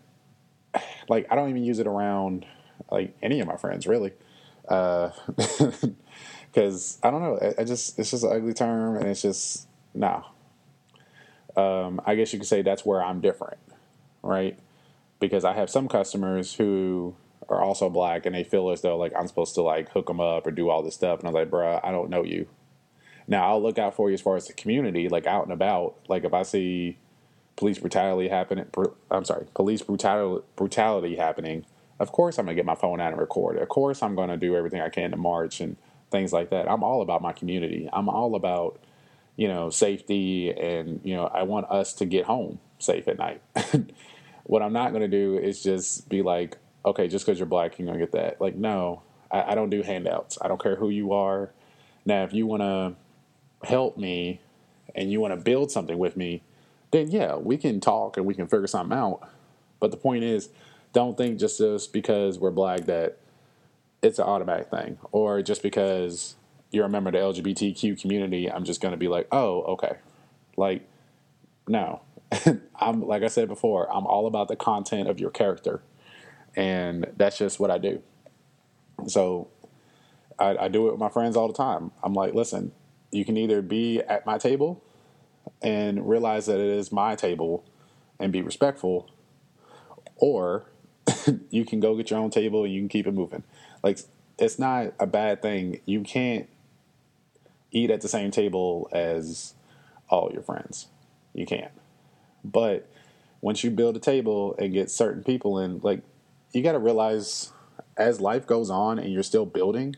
like 1.09 1.27
I 1.31 1.36
don't 1.36 1.49
even 1.49 1.63
use 1.63 1.79
it 1.79 1.88
around 1.88 2.45
like 2.91 3.15
any 3.21 3.39
of 3.39 3.47
my 3.47 3.57
friends 3.57 3.88
really, 3.88 4.13
because 6.54 7.00
I 7.02 7.10
don't 7.10 7.22
know. 7.22 7.39
I, 7.42 7.62
I, 7.62 7.63
just 7.63 7.98
it's 7.98 8.12
just 8.12 8.24
an 8.24 8.32
ugly 8.32 8.54
term, 8.54 8.98
and 8.98 9.08
it's 9.08 9.22
just 9.22 9.68
no. 9.94 10.26
Um, 11.56 12.02
I 12.06 12.16
guess 12.16 12.34
you 12.34 12.39
could 12.39 12.48
say 12.48 12.62
that's 12.62 12.86
where 12.86 13.04
I'm 13.04 13.22
different, 13.22 13.60
right? 14.22 14.58
Because 15.20 15.46
I 15.46 15.54
have 15.54 15.70
some 15.70 15.88
customers 15.88 16.54
who 16.56 17.16
are 17.50 17.62
also 17.62 17.89
black, 17.89 18.26
and 18.26 18.36
they 18.36 18.44
feel 18.44 18.70
as 18.70 18.82
though 18.82 18.98
like 18.98 19.13
I'm 19.18 19.28
supposed 19.28 19.56
to 19.56 19.62
like 19.62 19.89
hook 19.89 20.08
them 20.08 20.20
up 20.20 20.46
or 20.46 20.52
do 20.52 20.70
all 20.70 20.84
this 20.84 20.96
stuff, 20.96 21.20
and 21.20 21.28
I'm 21.28 21.34
like, 21.34 21.50
bruh, 21.50 21.80
I 21.84 21.92
don't 21.92 22.10
know 22.10 22.24
you. 22.24 22.48
Now 23.28 23.48
I'll 23.48 23.62
look 23.62 23.80
out 23.80 23.96
for 23.96 24.10
you 24.10 24.13
as 24.13 24.22
far 24.22 24.36
as 24.36 24.48
the 24.48 24.54
community, 24.54 25.10
like 25.10 25.26
out 25.26 25.44
and 25.44 25.54
about. 25.54 25.96
Like 26.08 26.24
if 26.24 26.34
I 26.34 26.44
see 26.44 26.98
police 27.56 27.80
brutality 27.80 28.30
happening. 28.30 28.66
I'm 29.10 29.26
sorry, 29.26 29.48
police 29.54 29.82
brutality 29.82 30.46
brutality 30.56 31.16
happening. 31.16 31.66
Of 32.00 32.12
course, 32.12 32.38
I'm 32.38 32.46
gonna 32.46 32.56
get 32.56 32.66
my 32.66 32.76
phone 32.76 33.00
out 33.00 33.12
and 33.12 33.20
record. 33.20 33.58
Of 33.58 33.70
course, 33.70 34.04
I'm 34.04 34.16
gonna 34.16 34.38
do 34.38 34.56
everything 34.56 34.82
I 34.82 34.89
can 34.89 35.12
to 35.12 35.18
march 35.18 35.60
and 35.62 35.78
things 36.13 36.32
like 36.32 36.52
that. 36.52 36.71
I'm 36.71 36.84
all 36.84 37.02
about 37.02 37.21
my 37.21 37.34
community. 37.34 37.89
I'm 37.91 38.08
all 38.08 38.36
about 38.36 38.80
you 39.36 39.49
know 39.49 39.69
safety, 39.69 40.52
and 40.52 41.02
you 41.04 41.15
know 41.15 41.26
I 41.26 41.43
want 41.43 41.69
us 41.69 41.93
to 41.95 42.06
get 42.06 42.23
home 42.23 42.60
safe 42.80 43.10
at 43.10 43.17
night. 43.17 43.41
what 44.43 44.62
I'm 44.62 44.71
not 44.71 44.93
gonna 44.93 45.10
do 45.10 45.38
is 45.38 45.62
just 45.62 46.08
be 46.08 46.21
like, 46.21 46.58
okay, 46.86 47.10
just 47.10 47.26
because 47.26 47.39
you're 47.39 47.47
black, 47.47 47.78
you're 47.78 47.88
gonna 47.88 47.99
get 47.99 48.13
that. 48.13 48.39
Like, 48.39 48.56
no, 48.56 49.02
I, 49.30 49.52
I 49.52 49.56
don't 49.56 49.69
do 49.69 49.82
handouts. 49.82 50.38
I 50.41 50.47
don't 50.47 50.62
care 50.62 50.76
who 50.76 50.89
you 50.89 51.12
are. 51.12 51.52
Now, 52.06 52.23
if 52.23 52.34
you 52.34 52.45
want 52.45 52.62
to 52.62 53.67
help 53.67 53.97
me 53.97 54.41
and 54.93 55.12
you 55.12 55.19
want 55.19 55.34
to 55.34 55.41
build 55.41 55.71
something 55.71 55.97
with 55.97 56.15
me, 56.15 56.43
then 56.91 57.10
yeah, 57.10 57.36
we 57.36 57.58
can 57.58 57.80
talk 57.80 58.17
and 58.17 58.26
we 58.26 58.36
can 58.36 58.47
figure 58.47 58.67
something 58.67 58.97
out. 58.97 59.28
But 59.80 59.91
the 59.91 59.97
point 59.97 60.23
is, 60.23 60.49
don't 60.93 61.17
think 61.17 61.39
just 61.39 61.58
just 61.58 61.91
because 61.91 62.38
we're 62.38 62.52
black 62.52 62.82
that 62.86 63.17
it's 64.04 64.20
an 64.20 64.26
automatic 64.26 64.70
thing, 64.70 65.00
or 65.12 65.42
just 65.42 65.63
because 65.63 66.36
you're 66.72 66.86
a 66.86 66.89
member 66.89 67.10
of 67.10 67.13
the 67.13 67.42
LGBTQ 67.42 68.00
community, 68.02 68.52
I'm 68.52 68.66
just 68.66 68.82
going 68.82 68.92
to 68.92 68.98
be 68.98 69.08
like, 69.08 69.28
oh, 69.32 69.62
okay. 69.63 69.98
Like, 70.58 70.88
no. 71.68 72.02
I'm 72.80 73.02
like 73.02 73.24
I 73.24 73.28
said 73.28 73.48
before, 73.48 73.92
I'm 73.94 74.06
all 74.06 74.28
about 74.28 74.50
the 74.50 74.56
content 74.56 75.08
of 75.08 75.20
your 75.20 75.30
character, 75.30 75.82
and 76.56 77.08
that's 77.16 77.38
just 77.38 77.60
what 77.60 77.72
I 77.72 77.78
do. 77.78 78.02
So, 79.08 79.50
I, 80.39 80.58
I 80.66 80.68
do 80.68 80.88
it 80.88 80.92
with 80.92 81.00
my 81.00 81.10
friends 81.10 81.38
all 81.38 81.48
the 81.48 81.54
time. 81.54 81.92
I'm 82.04 82.13
like, 82.13 82.34
listen, 82.34 82.72
you 83.12 83.24
can 83.24 83.38
either 83.38 83.62
be 83.62 84.02
at 84.02 84.26
my 84.26 84.38
table 84.38 84.84
and 85.62 86.08
realize 86.10 86.48
that 86.48 86.60
it 86.60 86.68
is 86.78 86.92
my 86.92 87.16
table 87.16 87.63
and 88.20 88.34
be 88.34 88.42
respectful, 88.42 89.10
or 90.16 90.66
you 91.50 91.66
can 91.66 91.80
go 91.80 91.96
get 91.96 92.10
your 92.10 92.20
own 92.20 92.32
table 92.32 92.63
and 92.63 92.74
you 92.74 92.82
can 92.82 92.89
keep 92.89 93.08
it 93.08 93.13
moving. 93.13 93.44
Like 93.84 94.00
it's 94.39 94.58
not 94.58 94.93
a 95.00 95.06
bad 95.06 95.41
thing. 95.41 95.82
You 95.86 96.02
can't 96.02 96.50
eat 97.72 97.91
at 97.91 98.02
the 98.02 98.08
same 98.08 98.32
table 98.32 98.89
as 98.91 99.54
all 100.10 100.32
your 100.32 100.43
friends. 100.43 100.88
You 101.34 101.46
can't. 101.46 101.72
But 102.43 102.89
once 103.41 103.63
you 103.63 103.72
build 103.72 103.96
a 103.96 104.00
table 104.00 104.56
and 104.58 104.74
get 104.74 104.89
certain 104.89 105.24
people 105.24 105.60
in, 105.60 105.80
like 105.84 106.02
you 106.54 106.63
got 106.63 106.74
to 106.74 106.80
realize 106.80 107.52
as 107.98 108.22
life 108.22 108.48
goes 108.48 108.69
on 108.69 109.00
and 109.00 109.12
you're 109.12 109.24
still 109.24 109.46
building, 109.46 109.96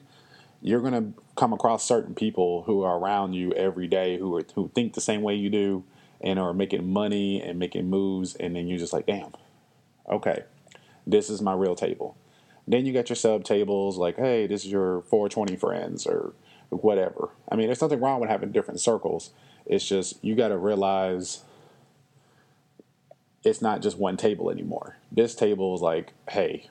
you're 0.61 0.81
gonna 0.81 1.11
come 1.35 1.53
across 1.53 1.85
certain 1.85 2.15
people 2.15 2.63
who 2.63 2.81
are 2.81 2.97
around 2.97 3.33
you 3.33 3.51
every 3.53 3.87
day 3.87 4.17
who 4.17 4.35
are, 4.35 4.43
who 4.55 4.71
think 4.73 4.93
the 4.93 5.01
same 5.01 5.21
way 5.21 5.35
you 5.35 5.49
do 5.49 5.83
and 6.21 6.39
are 6.39 6.53
making 6.53 6.91
money 6.91 7.41
and 7.41 7.59
making 7.59 7.89
moves, 7.89 8.35
and 8.35 8.55
then 8.55 8.67
you're 8.67 8.79
just 8.79 8.93
like, 8.93 9.05
damn, 9.05 9.31
okay, 10.09 10.43
this 11.05 11.29
is 11.29 11.41
my 11.41 11.53
real 11.53 11.75
table. 11.75 12.17
Then 12.67 12.85
you 12.85 12.93
got 12.93 13.09
your 13.09 13.15
sub 13.15 13.43
tables, 13.43 13.97
like, 13.97 14.17
hey, 14.17 14.47
this 14.47 14.65
is 14.65 14.71
your 14.71 15.01
420 15.03 15.55
friends 15.55 16.07
or 16.07 16.33
whatever. 16.69 17.29
I 17.49 17.55
mean, 17.55 17.67
there's 17.67 17.81
nothing 17.81 18.01
wrong 18.01 18.19
with 18.19 18.29
having 18.29 18.51
different 18.51 18.79
circles. 18.79 19.31
It's 19.65 19.87
just 19.87 20.23
you 20.23 20.35
got 20.35 20.49
to 20.49 20.57
realize 20.57 21.43
it's 23.43 23.61
not 23.61 23.81
just 23.81 23.97
one 23.97 24.17
table 24.17 24.49
anymore. 24.49 24.97
This 25.11 25.35
table 25.35 25.75
is 25.75 25.81
like, 25.81 26.13
hey, 26.29 26.69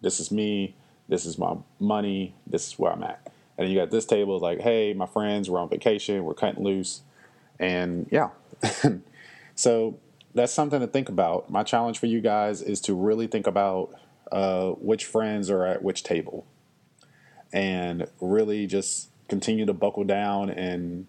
this 0.00 0.20
is 0.20 0.30
me, 0.30 0.76
this 1.08 1.26
is 1.26 1.38
my 1.38 1.56
money, 1.78 2.34
this 2.46 2.68
is 2.68 2.78
where 2.78 2.92
I'm 2.92 3.02
at. 3.02 3.32
And 3.58 3.68
you 3.68 3.78
got 3.78 3.90
this 3.90 4.06
table 4.06 4.36
is 4.36 4.42
like, 4.42 4.60
hey, 4.60 4.94
my 4.94 5.06
friends, 5.06 5.50
we're 5.50 5.58
on 5.58 5.68
vacation, 5.68 6.24
we're 6.24 6.34
cutting 6.34 6.64
loose. 6.64 7.02
And 7.58 8.08
yeah. 8.10 8.30
so 9.54 9.98
that's 10.34 10.52
something 10.52 10.80
to 10.80 10.86
think 10.86 11.08
about. 11.08 11.50
My 11.50 11.62
challenge 11.62 11.98
for 11.98 12.06
you 12.06 12.20
guys 12.20 12.62
is 12.62 12.80
to 12.82 12.94
really 12.94 13.26
think 13.26 13.46
about 13.46 13.92
uh, 14.30 14.70
which 14.70 15.04
friends 15.04 15.50
are 15.50 15.66
at 15.66 15.82
which 15.82 16.02
table 16.02 16.46
and 17.52 18.06
really 18.20 18.66
just 18.66 19.08
continue 19.28 19.66
to 19.66 19.72
buckle 19.72 20.04
down 20.04 20.50
and 20.50 21.06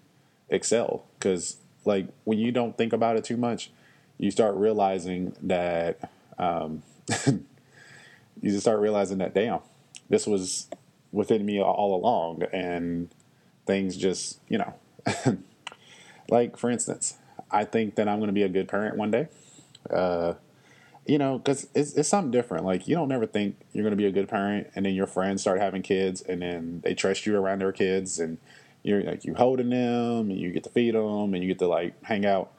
excel. 0.50 1.06
Because, 1.18 1.58
like, 1.86 2.08
when 2.24 2.40
you 2.40 2.52
don't 2.52 2.78
think 2.78 2.94
about 2.94 3.18
it 3.18 3.24
too 3.24 3.38
much, 3.38 3.72
you 4.18 4.32
start 4.32 4.56
realizing 4.56 5.36
that 5.42 6.12
um, 6.38 6.84
you 7.28 7.42
just 8.44 8.62
start 8.62 8.80
realizing 8.80 9.18
that 9.20 9.34
damn, 9.34 9.60
this 10.10 10.28
was 10.28 10.68
within 11.12 11.46
me 11.46 11.62
all 11.62 11.96
along, 11.96 12.44
and 12.54 13.10
things 13.66 13.98
just 13.98 14.40
you 14.48 14.58
know, 14.58 14.74
like 16.30 16.58
for 16.58 16.70
instance, 16.70 17.16
I 17.50 17.66
think 17.66 17.96
that 17.96 18.08
I'm 18.08 18.20
going 18.20 18.28
to 18.28 18.34
be 18.34 18.44
a 18.44 18.50
good 18.50 18.68
parent 18.68 18.98
one 18.98 19.12
day. 19.12 19.28
Uh, 19.90 20.34
you 21.06 21.18
know, 21.18 21.38
because 21.38 21.68
it's, 21.74 21.94
it's 21.94 22.10
something 22.10 22.32
different. 22.32 22.66
Like 22.66 22.88
you 22.88 22.96
don't 22.96 23.10
never 23.10 23.26
think 23.26 23.58
you're 23.74 23.84
going 23.84 23.92
to 23.92 23.98
be 23.98 24.06
a 24.06 24.12
good 24.12 24.30
parent, 24.30 24.68
and 24.76 24.86
then 24.86 24.94
your 24.94 25.08
friends 25.08 25.42
start 25.42 25.60
having 25.60 25.82
kids, 25.82 26.22
and 26.22 26.42
then 26.42 26.82
they 26.84 26.94
trust 26.94 27.26
you 27.26 27.36
around 27.38 27.60
their 27.60 27.72
kids, 27.72 28.20
and 28.20 28.38
you're 28.84 29.04
like 29.04 29.26
you 29.26 29.36
holding 29.36 29.70
them, 29.70 30.30
and 30.30 30.38
you 30.38 30.52
get 30.52 30.64
to 30.64 30.70
feed 30.70 30.96
them, 30.96 31.34
and 31.34 31.44
you 31.44 31.50
get 31.50 31.60
to 31.60 31.68
like 31.68 32.02
hang 32.04 32.26
out 32.26 32.52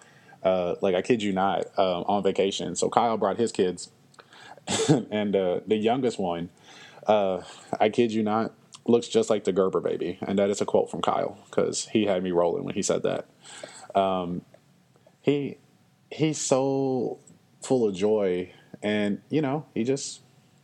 uh, 0.43 0.75
like 0.81 0.95
I 0.95 1.03
kid 1.03 1.23
you 1.23 1.33
not, 1.33 1.67
um, 1.79 2.05
on 2.07 2.23
vacation. 2.23 2.75
So 2.77 2.89
Kyle 2.89 3.17
brought 3.17 3.37
his 3.37 3.53
kids, 3.53 3.91
and 5.11 5.35
uh, 5.35 5.61
the 5.67 5.77
youngest 5.77 6.19
one, 6.19 6.51
uh, 7.07 7.43
I 7.81 7.89
kid 7.89 8.13
you 8.13 8.23
not, 8.23 8.53
looks 8.87 9.09
just 9.09 9.31
like 9.31 9.45
the 9.45 9.53
Gerber 9.53 9.81
baby, 9.81 10.19
and 10.23 10.39
that 10.39 10.51
is 10.51 10.61
a 10.61 10.65
quote 10.65 10.91
from 10.91 11.01
Kyle 11.01 11.39
because 11.49 11.87
he 11.89 12.07
had 12.07 12.23
me 12.23 12.33
rolling 12.33 12.65
when 12.65 12.75
he 12.75 12.83
said 12.83 13.03
that. 13.05 13.27
Um, 13.95 14.43
he 15.21 15.59
he's 16.11 16.39
so 16.39 17.19
full 17.63 17.89
of 17.89 17.95
joy, 17.95 18.53
and 18.83 19.21
you 19.31 19.43
know 19.43 19.67
he 19.75 19.85
just 19.85 20.21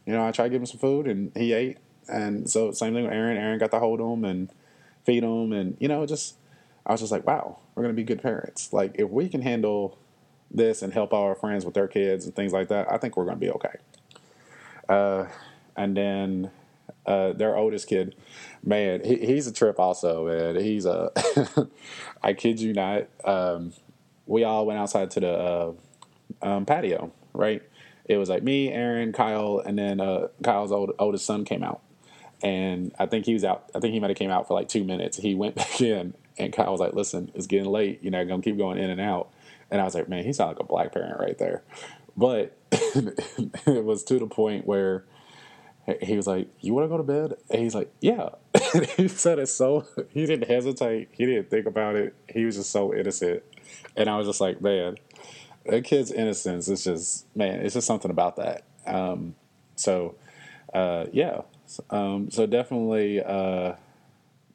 you 0.07 0.13
know 0.13 0.27
I 0.27 0.33
tried 0.33 0.47
to 0.47 0.51
give 0.51 0.63
him 0.63 0.67
some 0.67 0.81
food 0.81 1.07
and 1.07 1.33
he 1.37 1.53
ate, 1.53 1.79
and 2.09 2.51
so 2.51 2.73
same 2.73 2.95
thing 2.95 3.05
with 3.05 3.13
Aaron. 3.13 3.37
Aaron 3.37 3.59
got 3.59 3.71
to 3.73 3.79
hold 3.79 4.01
him 4.01 4.25
and 4.25 4.51
feed 5.05 5.23
him, 5.23 5.53
and 5.53 5.77
you 5.81 5.89
know 5.89 6.07
just 6.07 6.37
I 6.89 6.93
was 6.93 7.01
just 7.01 7.13
like, 7.13 7.27
wow, 7.27 7.59
we're 7.75 7.83
going 7.83 7.95
to 7.95 8.01
be 8.01 8.05
good 8.05 8.23
parents. 8.23 8.73
Like, 8.73 8.97
if 8.99 9.11
we 9.11 9.29
can 9.29 9.43
handle 9.43 9.99
this 10.51 10.81
and 10.81 10.93
help 10.93 11.13
our 11.13 11.35
friends 11.35 11.67
with 11.67 11.75
their 11.75 11.87
kids 11.87 12.25
and 12.25 12.35
things 12.35 12.53
like 12.53 12.69
that, 12.69 12.91
I 12.91 12.97
think 12.97 13.17
we're 13.17 13.27
going 13.27 13.39
to 13.39 13.41
be 13.41 13.51
okay. 13.51 13.77
Uh, 14.89 15.27
and 15.77 15.95
then 15.95 16.51
uh, 17.05 17.35
their 17.35 17.57
oldest 17.57 17.89
kid, 17.89 18.17
man, 18.65 19.05
he, 19.05 19.17
he's 19.17 19.47
a 19.47 19.53
trip 19.53 19.79
also, 19.79 20.27
man. 20.27 20.65
He's 20.65 20.87
a, 20.87 21.11
I 22.23 22.33
kid 22.33 22.59
you 22.59 22.73
not. 22.73 23.09
Um, 23.23 23.75
we 24.27 24.45
all 24.45 24.65
went 24.65 24.79
outside 24.79 25.11
to 25.13 25.21
the 25.21 25.31
uh, 25.31 25.73
um, 26.43 26.67
patio, 26.67 27.13
right? 27.33 27.63
It 28.05 28.17
was 28.17 28.29
like 28.29 28.43
me, 28.43 28.73
Aaron, 28.73 29.13
Kyle, 29.13 29.63
and 29.65 29.79
then 29.79 30.01
uh, 30.01 30.29
Kyle's 30.43 30.73
old, 30.73 30.93
oldest 30.99 31.27
son 31.27 31.45
came 31.45 31.63
out. 31.63 31.83
And 32.43 32.95
I 32.99 33.07
think 33.07 33.27
he 33.27 33.35
was 33.35 33.45
out. 33.45 33.71
I 33.75 33.81
think 33.81 33.93
he 33.93 34.01
might 34.01 34.11
have 34.11 34.17
came 34.17 34.31
out 34.31 34.49
for 34.49 34.55
like 34.55 34.69
two 34.69 34.85
minutes. 34.85 35.17
He 35.19 35.35
went 35.35 35.55
back 35.57 35.81
in, 35.81 36.15
and 36.39 36.53
Kyle 36.53 36.71
was 36.71 36.81
like, 36.81 36.95
"Listen, 36.95 37.31
it's 37.35 37.47
getting 37.47 37.67
late. 37.67 38.01
You're 38.03 38.13
not 38.13 38.29
gonna 38.29 38.43
keep 38.43 38.57
going 38.57 38.79
in 38.79 38.91
and 38.91 39.01
out." 39.01 39.31
And 39.71 39.81
I 39.81 39.85
was 39.85 39.95
like, 39.95 40.09
"Man, 40.09 40.25
he 40.25 40.33
sounds 40.33 40.57
like 40.57 40.61
a 40.61 40.65
black 40.65 40.93
parent 40.93 41.21
right 41.21 41.37
there." 41.37 41.63
But 42.17 42.57
it 42.73 43.85
was 43.85 44.05
to 44.05 44.19
the 44.19 44.27
point 44.27 44.67
where 44.67 45.05
he 46.01 46.17
was 46.17 46.27
like, 46.27 46.49
"You 46.61 46.75
want 46.75 46.85
to 46.85 46.89
go 46.89 46.97
to 46.97 47.03
bed?" 47.03 47.35
And 47.51 47.63
he's 47.63 47.75
like, 47.75 47.93
"Yeah." 48.01 48.31
he 48.97 49.09
said 49.09 49.39
it 49.39 49.49
so 49.49 49.87
he 50.11 50.25
didn't 50.27 50.49
hesitate. 50.49 51.09
He 51.13 51.27
didn't 51.27 51.51
think 51.51 51.67
about 51.67 51.97
it. 51.97 52.15
He 52.29 52.45
was 52.45 52.57
just 52.57 52.71
so 52.71 52.95
innocent, 52.95 53.43
and 53.97 54.09
I 54.09 54.17
was 54.17 54.27
just 54.27 54.41
like, 54.41 54.61
"Man, 54.61 54.97
that 55.67 55.85
kid's 55.85 56.11
innocence 56.11 56.69
is 56.69 56.85
just 56.85 57.27
man. 57.37 57.61
It's 57.61 57.75
just 57.75 57.87
something 57.87 58.11
about 58.11 58.37
that." 58.37 58.65
Um, 58.87 59.35
so, 59.77 60.15
uh, 60.73 61.07
yeah. 61.13 61.43
Um, 61.91 62.31
so 62.31 62.47
definitely 62.47 63.23
uh, 63.23 63.75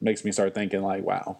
makes 0.00 0.24
me 0.24 0.32
start 0.32 0.54
thinking 0.54 0.82
like, 0.82 1.04
"Wow, 1.04 1.38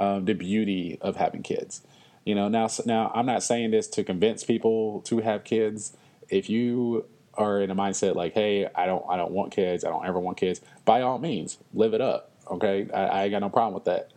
um, 0.00 0.24
the 0.24 0.32
beauty 0.32 0.98
of 1.00 1.16
having 1.16 1.42
kids. 1.42 1.82
You 2.24 2.34
know, 2.34 2.48
now 2.48 2.68
now 2.86 3.12
I'm 3.14 3.26
not 3.26 3.42
saying 3.42 3.70
this 3.70 3.86
to 3.88 4.02
convince 4.02 4.44
people 4.44 5.02
to 5.02 5.18
have 5.20 5.44
kids. 5.44 5.96
If 6.28 6.48
you 6.48 7.04
are 7.34 7.60
in 7.60 7.70
a 7.70 7.74
mindset 7.74 8.14
like, 8.14 8.34
hey, 8.34 8.68
I 8.74 8.86
don't 8.86 9.04
I 9.08 9.16
don't 9.16 9.32
want 9.32 9.52
kids, 9.52 9.84
I 9.84 9.90
don't 9.90 10.06
ever 10.06 10.18
want 10.18 10.36
kids, 10.36 10.60
by 10.84 11.02
all 11.02 11.18
means, 11.18 11.58
live 11.74 11.94
it 11.94 12.00
up. 12.00 12.32
Okay, 12.50 12.88
I, 12.92 13.24
I 13.24 13.28
got 13.28 13.40
no 13.40 13.50
problem 13.50 13.74
with 13.74 13.84
that. 13.84 14.10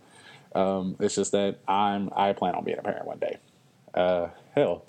Um, 0.57 0.95
it's 0.99 1.15
just 1.15 1.31
that 1.33 1.59
I'm 1.67 2.09
I 2.15 2.33
plan 2.33 2.55
on 2.55 2.63
being 2.63 2.77
a 2.77 2.81
parent 2.81 3.05
one 3.05 3.19
day. 3.19 3.37
Uh, 3.93 4.27
hell, 4.55 4.83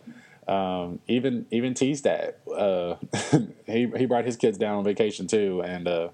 um, 0.46 1.00
even 1.07 1.46
even 1.50 1.74
T's 1.74 2.00
dad, 2.00 2.35
uh, 2.55 2.96
he 3.66 3.90
he 3.96 4.07
brought 4.07 4.24
his 4.24 4.37
kids 4.37 4.59
down 4.59 4.77
on 4.79 4.85
vacation 4.85 5.27
too, 5.27 5.62
and 5.62 5.88
uh, 5.88 6.09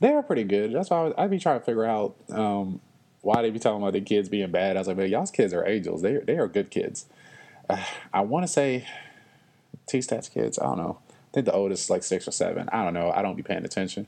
they 0.00 0.12
are 0.12 0.22
pretty 0.22 0.44
good. 0.44 0.72
That's 0.72 0.90
why 0.90 1.12
I 1.16 1.22
would 1.22 1.30
be 1.30 1.38
trying 1.38 1.60
to 1.60 1.64
figure 1.64 1.84
out 1.84 2.16
um, 2.30 2.80
why 3.22 3.42
they 3.42 3.50
be 3.50 3.58
talking 3.58 3.82
about 3.82 3.92
the 3.92 4.00
kids 4.00 4.28
being 4.28 4.50
bad? 4.50 4.76
I 4.76 4.80
was 4.80 4.88
like, 4.88 4.96
man, 4.96 5.10
y'all's 5.10 5.30
kids 5.30 5.52
are 5.52 5.66
angels. 5.66 6.02
They 6.02 6.16
they 6.18 6.38
are 6.38 6.48
good 6.48 6.70
kids. 6.70 7.06
Uh, 7.68 7.84
I 8.12 8.20
want 8.22 8.44
to 8.44 8.48
say 8.52 8.86
T 9.86 9.98
Stats 9.98 10.32
kids. 10.32 10.58
I 10.58 10.64
don't 10.64 10.78
know. 10.78 10.98
I 11.08 11.32
think 11.32 11.46
the 11.46 11.52
oldest 11.52 11.84
is 11.84 11.90
like 11.90 12.02
six 12.02 12.26
or 12.26 12.32
seven. 12.32 12.68
I 12.72 12.82
don't 12.82 12.94
know. 12.94 13.12
I 13.12 13.22
don't 13.22 13.36
be 13.36 13.42
paying 13.42 13.64
attention. 13.64 14.06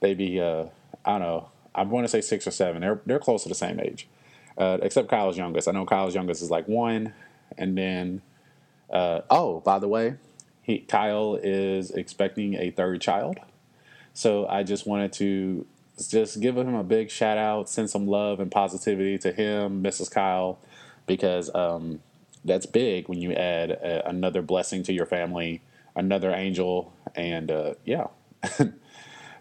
They 0.00 0.14
be 0.14 0.40
uh, 0.40 0.66
I 1.04 1.12
don't 1.12 1.20
know. 1.20 1.48
I 1.74 1.82
want 1.82 2.04
to 2.04 2.08
say 2.08 2.20
six 2.20 2.46
or 2.46 2.50
seven. 2.50 2.80
They're 2.80 3.00
they're 3.06 3.18
close 3.18 3.42
to 3.42 3.48
the 3.48 3.54
same 3.54 3.80
age, 3.80 4.08
uh, 4.56 4.78
except 4.82 5.08
Kyle's 5.08 5.36
youngest. 5.36 5.68
I 5.68 5.72
know 5.72 5.84
Kyle's 5.84 6.14
youngest 6.14 6.42
is 6.42 6.50
like 6.50 6.66
one, 6.68 7.12
and 7.58 7.76
then 7.76 8.22
uh, 8.90 9.22
oh, 9.30 9.60
by 9.60 9.78
the 9.78 9.88
way, 9.88 10.14
he 10.62 10.78
Kyle 10.78 11.38
is 11.42 11.90
expecting 11.90 12.54
a 12.54 12.70
third 12.70 13.00
child. 13.00 13.38
So 14.12 14.46
I 14.46 14.62
just 14.62 14.86
wanted 14.86 15.12
to 15.14 15.66
just 16.08 16.40
give 16.40 16.56
him 16.56 16.74
a 16.74 16.84
big 16.84 17.10
shout 17.10 17.38
out, 17.38 17.68
send 17.68 17.90
some 17.90 18.06
love 18.06 18.40
and 18.40 18.50
positivity 18.50 19.18
to 19.18 19.32
him, 19.32 19.82
Mrs. 19.82 20.10
Kyle, 20.10 20.58
because 21.06 21.52
um, 21.54 22.00
that's 22.44 22.66
big 22.66 23.08
when 23.08 23.20
you 23.20 23.32
add 23.32 23.70
a, 23.70 24.08
another 24.08 24.42
blessing 24.42 24.82
to 24.84 24.92
your 24.92 25.06
family, 25.06 25.62
another 25.96 26.32
angel, 26.32 26.92
and 27.14 27.50
uh, 27.50 27.74
yeah. 27.84 28.06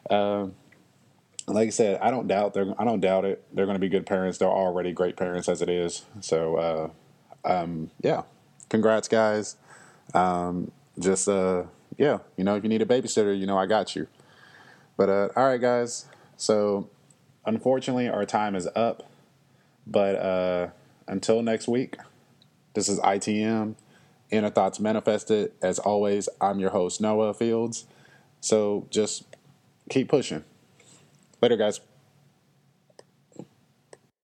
uh, 0.09 0.47
like 1.47 1.67
I 1.67 1.71
said, 1.71 1.99
I 2.01 2.09
don't 2.09 2.27
doubt 2.27 2.53
they're. 2.53 2.73
I 2.79 2.85
don't 2.85 3.01
doubt 3.01 3.25
it. 3.25 3.43
They're 3.53 3.65
going 3.65 3.75
to 3.75 3.79
be 3.79 3.89
good 3.89 4.05
parents. 4.05 4.37
They're 4.37 4.47
already 4.47 4.91
great 4.91 5.17
parents 5.17 5.49
as 5.49 5.61
it 5.61 5.69
is. 5.69 6.05
So, 6.21 6.55
uh, 6.57 6.89
um, 7.45 7.91
yeah, 8.01 8.23
congrats, 8.69 9.07
guys. 9.07 9.55
Um, 10.13 10.71
just 10.99 11.27
uh, 11.27 11.63
yeah, 11.97 12.19
you 12.37 12.43
know, 12.43 12.55
if 12.55 12.63
you 12.63 12.69
need 12.69 12.81
a 12.81 12.85
babysitter, 12.85 13.37
you 13.37 13.45
know, 13.45 13.57
I 13.57 13.65
got 13.65 13.95
you. 13.95 14.07
But 14.97 15.09
uh, 15.09 15.29
all 15.35 15.45
right, 15.45 15.61
guys. 15.61 16.05
So, 16.37 16.89
unfortunately, 17.45 18.09
our 18.09 18.25
time 18.25 18.55
is 18.55 18.67
up. 18.75 19.09
But 19.85 20.15
uh, 20.15 20.67
until 21.07 21.41
next 21.41 21.67
week, 21.67 21.97
this 22.73 22.87
is 22.87 22.99
ITM, 22.99 23.75
Inner 24.31 24.49
Thoughts 24.49 24.79
Manifested. 24.79 25.51
As 25.61 25.79
always, 25.79 26.29
I'm 26.39 26.59
your 26.59 26.71
host, 26.71 27.01
Noah 27.01 27.33
Fields. 27.33 27.85
So 28.41 28.87
just 28.89 29.23
keep 29.89 30.09
pushing. 30.09 30.43
Later, 31.41 31.57
guys. 31.57 31.81